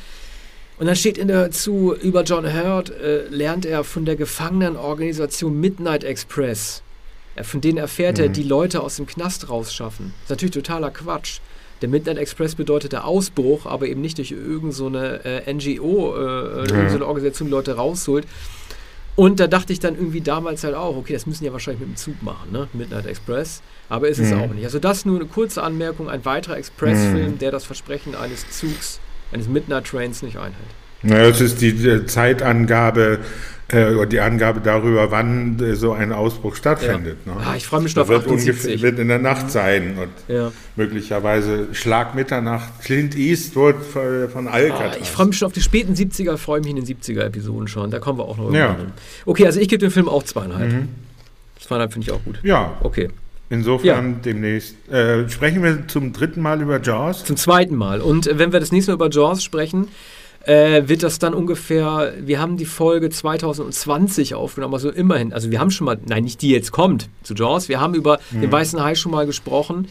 Und 0.78 0.86
dann 0.86 0.96
steht 0.96 1.18
in 1.18 1.28
der 1.28 1.50
zu 1.50 1.94
über 1.94 2.22
John 2.22 2.50
Hurt, 2.50 2.88
äh, 2.88 3.28
lernt 3.28 3.66
er 3.66 3.84
von 3.84 4.06
der 4.06 4.16
Gefangenenorganisation 4.16 5.60
Midnight 5.60 6.04
Express 6.04 6.82
von 7.42 7.60
denen 7.60 7.78
erfährt 7.78 8.18
mhm. 8.18 8.24
er, 8.24 8.28
die 8.28 8.42
Leute 8.42 8.82
aus 8.82 8.96
dem 8.96 9.06
Knast 9.06 9.48
rausschaffen. 9.48 10.12
Das 10.16 10.24
ist 10.24 10.30
natürlich 10.30 10.54
totaler 10.54 10.90
Quatsch. 10.90 11.40
Der 11.82 11.88
Midnight 11.88 12.18
Express 12.18 12.54
bedeutet 12.54 12.92
der 12.92 13.06
Ausbruch, 13.06 13.64
aber 13.64 13.86
eben 13.86 14.00
nicht 14.00 14.18
durch 14.18 14.32
irgendeine 14.32 15.20
so 15.22 15.28
äh, 15.28 15.52
NGO, 15.52 16.14
äh, 16.14 16.20
ja. 16.20 16.58
irgendeine 16.60 17.06
Organisation, 17.06 17.48
die 17.48 17.52
Leute 17.52 17.76
rausholt. 17.76 18.26
Und 19.16 19.40
da 19.40 19.46
dachte 19.46 19.72
ich 19.72 19.80
dann 19.80 19.96
irgendwie 19.96 20.20
damals 20.20 20.62
halt 20.64 20.74
auch, 20.74 20.96
okay, 20.96 21.12
das 21.12 21.26
müssen 21.26 21.44
ja 21.44 21.52
wahrscheinlich 21.52 21.80
mit 21.80 21.90
dem 21.90 21.96
Zug 21.96 22.22
machen, 22.22 22.52
ne? 22.52 22.68
Midnight 22.72 23.06
Express. 23.06 23.62
Aber 23.88 24.08
ist 24.08 24.18
es 24.18 24.30
mhm. 24.30 24.40
auch 24.40 24.52
nicht. 24.52 24.64
Also 24.64 24.78
das 24.78 25.04
nur 25.04 25.16
eine 25.16 25.26
kurze 25.26 25.62
Anmerkung, 25.62 26.08
ein 26.08 26.24
weiterer 26.24 26.56
Express-Film, 26.56 27.32
mhm. 27.32 27.38
der 27.38 27.50
das 27.50 27.64
Versprechen 27.64 28.14
eines 28.14 28.48
Zugs, 28.50 29.00
eines 29.32 29.48
Midnight 29.48 29.86
Trains 29.86 30.22
nicht 30.22 30.36
einhält. 30.36 30.54
Naja, 31.02 31.28
das 31.30 31.40
ist 31.40 31.60
die 31.60 32.06
Zeitangabe 32.06 33.20
äh, 33.72 34.06
die 34.06 34.20
Angabe 34.20 34.60
darüber, 34.60 35.10
wann 35.10 35.58
äh, 35.60 35.74
so 35.74 35.92
ein 35.92 36.12
Ausbruch 36.12 36.56
stattfindet. 36.56 37.18
Ja. 37.24 37.34
Ne? 37.34 37.40
Ah, 37.44 37.54
ich 37.56 37.66
freue 37.66 37.80
mich 37.80 37.92
schon 37.92 38.02
auf 38.02 38.08
wird 38.08 38.26
78. 38.26 38.82
wird 38.82 38.98
in 38.98 39.08
der 39.08 39.18
Nacht 39.18 39.50
sein 39.50 39.96
und 39.98 40.34
ja. 40.34 40.52
möglicherweise 40.76 41.68
Schlag 41.72 42.14
Mitternacht 42.14 42.82
Clint 42.82 43.16
Eastwood 43.16 43.76
von 43.84 44.48
Alcatraz. 44.48 44.96
Ah, 44.96 44.98
ich 45.00 45.10
freue 45.10 45.26
mich 45.26 45.38
schon 45.38 45.46
auf 45.46 45.52
die 45.52 45.62
späten 45.62 45.94
70er, 45.94 46.36
freue 46.36 46.60
mich 46.60 46.70
in 46.70 46.76
den 46.76 46.86
70er-Episoden 46.86 47.68
schon. 47.68 47.90
Da 47.90 47.98
kommen 47.98 48.18
wir 48.18 48.24
auch 48.24 48.36
noch 48.36 48.52
ja. 48.52 48.76
hin. 48.76 48.92
Okay, 49.26 49.46
also 49.46 49.60
ich 49.60 49.68
gebe 49.68 49.80
dem 49.80 49.90
Film 49.90 50.08
auch 50.08 50.22
zweieinhalb. 50.22 50.72
Mhm. 50.72 50.88
Zweieinhalb 51.60 51.92
finde 51.92 52.08
ich 52.08 52.12
auch 52.12 52.24
gut. 52.24 52.40
Ja. 52.42 52.76
Okay. 52.80 53.10
Insofern 53.50 54.12
ja. 54.12 54.18
demnächst. 54.24 54.76
Äh, 54.90 55.28
sprechen 55.28 55.62
wir 55.62 55.88
zum 55.88 56.12
dritten 56.12 56.40
Mal 56.40 56.62
über 56.62 56.80
Jaws? 56.80 57.24
Zum 57.24 57.36
zweiten 57.36 57.74
Mal. 57.74 58.00
Und 58.00 58.28
äh, 58.28 58.38
wenn 58.38 58.52
wir 58.52 58.60
das 58.60 58.70
nächste 58.70 58.92
Mal 58.92 58.94
über 58.94 59.10
Jaws 59.10 59.42
sprechen, 59.42 59.88
äh, 60.44 60.88
wird 60.88 61.02
das 61.02 61.18
dann 61.18 61.34
ungefähr, 61.34 62.14
wir 62.20 62.40
haben 62.40 62.56
die 62.56 62.64
Folge 62.64 63.10
2020 63.10 64.34
aufgenommen, 64.34 64.74
also 64.74 64.90
immerhin, 64.90 65.32
also 65.32 65.50
wir 65.50 65.60
haben 65.60 65.70
schon 65.70 65.84
mal, 65.84 65.98
nein, 66.06 66.24
nicht 66.24 66.42
die 66.42 66.50
jetzt 66.50 66.72
kommt 66.72 67.08
zu 67.22 67.34
Jaws, 67.34 67.68
wir 67.68 67.80
haben 67.80 67.94
über 67.94 68.18
mhm. 68.30 68.42
den 68.42 68.52
Weißen 68.52 68.82
Hai 68.82 68.94
schon 68.94 69.12
mal 69.12 69.26
gesprochen 69.26 69.88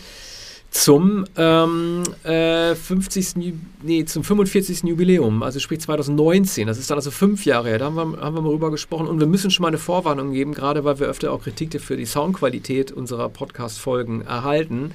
zum 0.71 1.25
ähm, 1.35 2.03
äh, 2.23 2.75
50. 2.75 3.35
Nee, 3.81 4.05
zum 4.05 4.23
45. 4.23 4.83
Jubiläum, 4.83 5.41
also 5.41 5.59
sprich 5.59 5.79
2019. 5.81 6.67
Das 6.67 6.77
ist 6.77 6.91
dann 6.91 6.97
also 6.97 7.11
fünf 7.11 7.45
Jahre 7.45 7.69
her. 7.69 7.79
Da 7.79 7.85
haben 7.85 7.95
wir, 7.95 8.19
haben 8.21 8.35
wir 8.35 8.41
mal 8.41 8.49
drüber 8.49 8.69
gesprochen 8.69 9.07
und 9.07 9.19
wir 9.19 9.27
müssen 9.27 9.49
schon 9.49 9.63
mal 9.63 9.69
eine 9.69 9.77
Vorwarnung 9.77 10.31
geben, 10.31 10.53
gerade 10.53 10.83
weil 10.83 10.99
wir 10.99 11.07
öfter 11.07 11.31
auch 11.31 11.43
Kritik 11.43 11.79
für 11.81 11.97
die 11.97 12.05
Soundqualität 12.05 12.91
unserer 12.91 13.29
Podcast-Folgen 13.29 14.21
erhalten 14.21 14.91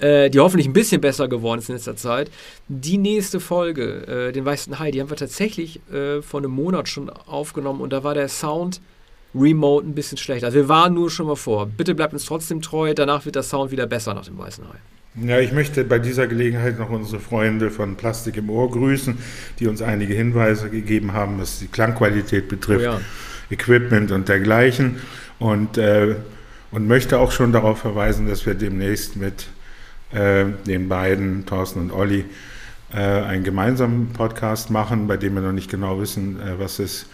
äh, 0.00 0.30
die 0.30 0.40
hoffentlich 0.40 0.66
ein 0.66 0.72
bisschen 0.72 1.00
besser 1.00 1.28
geworden 1.28 1.60
ist 1.60 1.68
in 1.68 1.74
letzter 1.74 1.96
Zeit. 1.96 2.30
Die 2.68 2.98
nächste 2.98 3.40
Folge, 3.40 4.28
äh, 4.28 4.32
den 4.32 4.44
Weißen 4.44 4.78
Hai, 4.78 4.90
die 4.90 5.00
haben 5.00 5.10
wir 5.10 5.16
tatsächlich 5.16 5.80
äh, 5.92 6.22
vor 6.22 6.40
einem 6.40 6.52
Monat 6.52 6.88
schon 6.88 7.10
aufgenommen 7.10 7.80
und 7.80 7.92
da 7.92 8.02
war 8.02 8.14
der 8.14 8.28
Sound 8.28 8.80
remote 9.34 9.86
ein 9.86 9.94
bisschen 9.94 10.18
schlechter. 10.18 10.46
Also 10.46 10.56
wir 10.56 10.68
waren 10.68 10.94
nur 10.94 11.10
schon 11.10 11.26
mal 11.26 11.36
vor. 11.36 11.66
Bitte 11.66 11.94
bleibt 11.94 12.12
uns 12.12 12.24
trotzdem 12.24 12.62
treu, 12.62 12.94
danach 12.94 13.24
wird 13.24 13.36
der 13.36 13.42
Sound 13.42 13.70
wieder 13.70 13.86
besser 13.86 14.14
nach 14.14 14.24
dem 14.24 14.38
Weißen 14.38 14.64
Hai. 14.64 14.76
Ja, 15.26 15.40
ich 15.40 15.52
möchte 15.52 15.84
bei 15.84 15.98
dieser 15.98 16.28
Gelegenheit 16.28 16.78
noch 16.78 16.90
unsere 16.90 17.20
Freunde 17.20 17.70
von 17.70 17.96
Plastik 17.96 18.36
im 18.36 18.48
Ohr 18.48 18.70
grüßen, 18.70 19.18
die 19.58 19.66
uns 19.66 19.82
einige 19.82 20.14
Hinweise 20.14 20.70
gegeben 20.70 21.12
haben, 21.12 21.40
was 21.40 21.58
die 21.58 21.66
Klangqualität 21.66 22.48
betrifft, 22.48 22.86
oh 22.86 22.92
ja. 22.92 23.00
Equipment 23.50 24.12
und 24.12 24.28
dergleichen. 24.28 25.00
Und, 25.40 25.78
äh, 25.78 26.14
und 26.70 26.86
möchte 26.86 27.18
auch 27.18 27.32
schon 27.32 27.52
darauf 27.52 27.80
verweisen, 27.80 28.28
dass 28.28 28.46
wir 28.46 28.54
demnächst 28.54 29.16
mit 29.16 29.48
äh, 30.12 30.46
den 30.66 30.88
beiden, 30.88 31.46
Thorsten 31.46 31.80
und 31.80 31.92
Olli, 31.92 32.24
äh, 32.92 32.96
einen 32.96 33.44
gemeinsamen 33.44 34.12
Podcast 34.12 34.70
machen, 34.70 35.06
bei 35.06 35.16
dem 35.16 35.34
wir 35.34 35.42
noch 35.42 35.52
nicht 35.52 35.70
genau 35.70 36.00
wissen, 36.00 36.40
äh, 36.40 36.58
was 36.58 36.78
es 36.78 37.06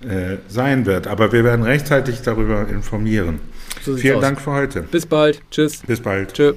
äh, 0.00 0.38
sein 0.48 0.86
wird. 0.86 1.06
Aber 1.06 1.32
wir 1.32 1.44
werden 1.44 1.64
rechtzeitig 1.64 2.22
darüber 2.22 2.68
informieren. 2.68 3.40
So 3.82 3.96
Vielen 3.96 4.16
aus. 4.16 4.22
Dank 4.22 4.40
für 4.40 4.52
heute. 4.52 4.82
Bis 4.82 5.06
bald. 5.06 5.40
Tschüss. 5.50 5.82
Bis 5.86 6.00
bald. 6.00 6.34
Tschüss. 6.34 6.56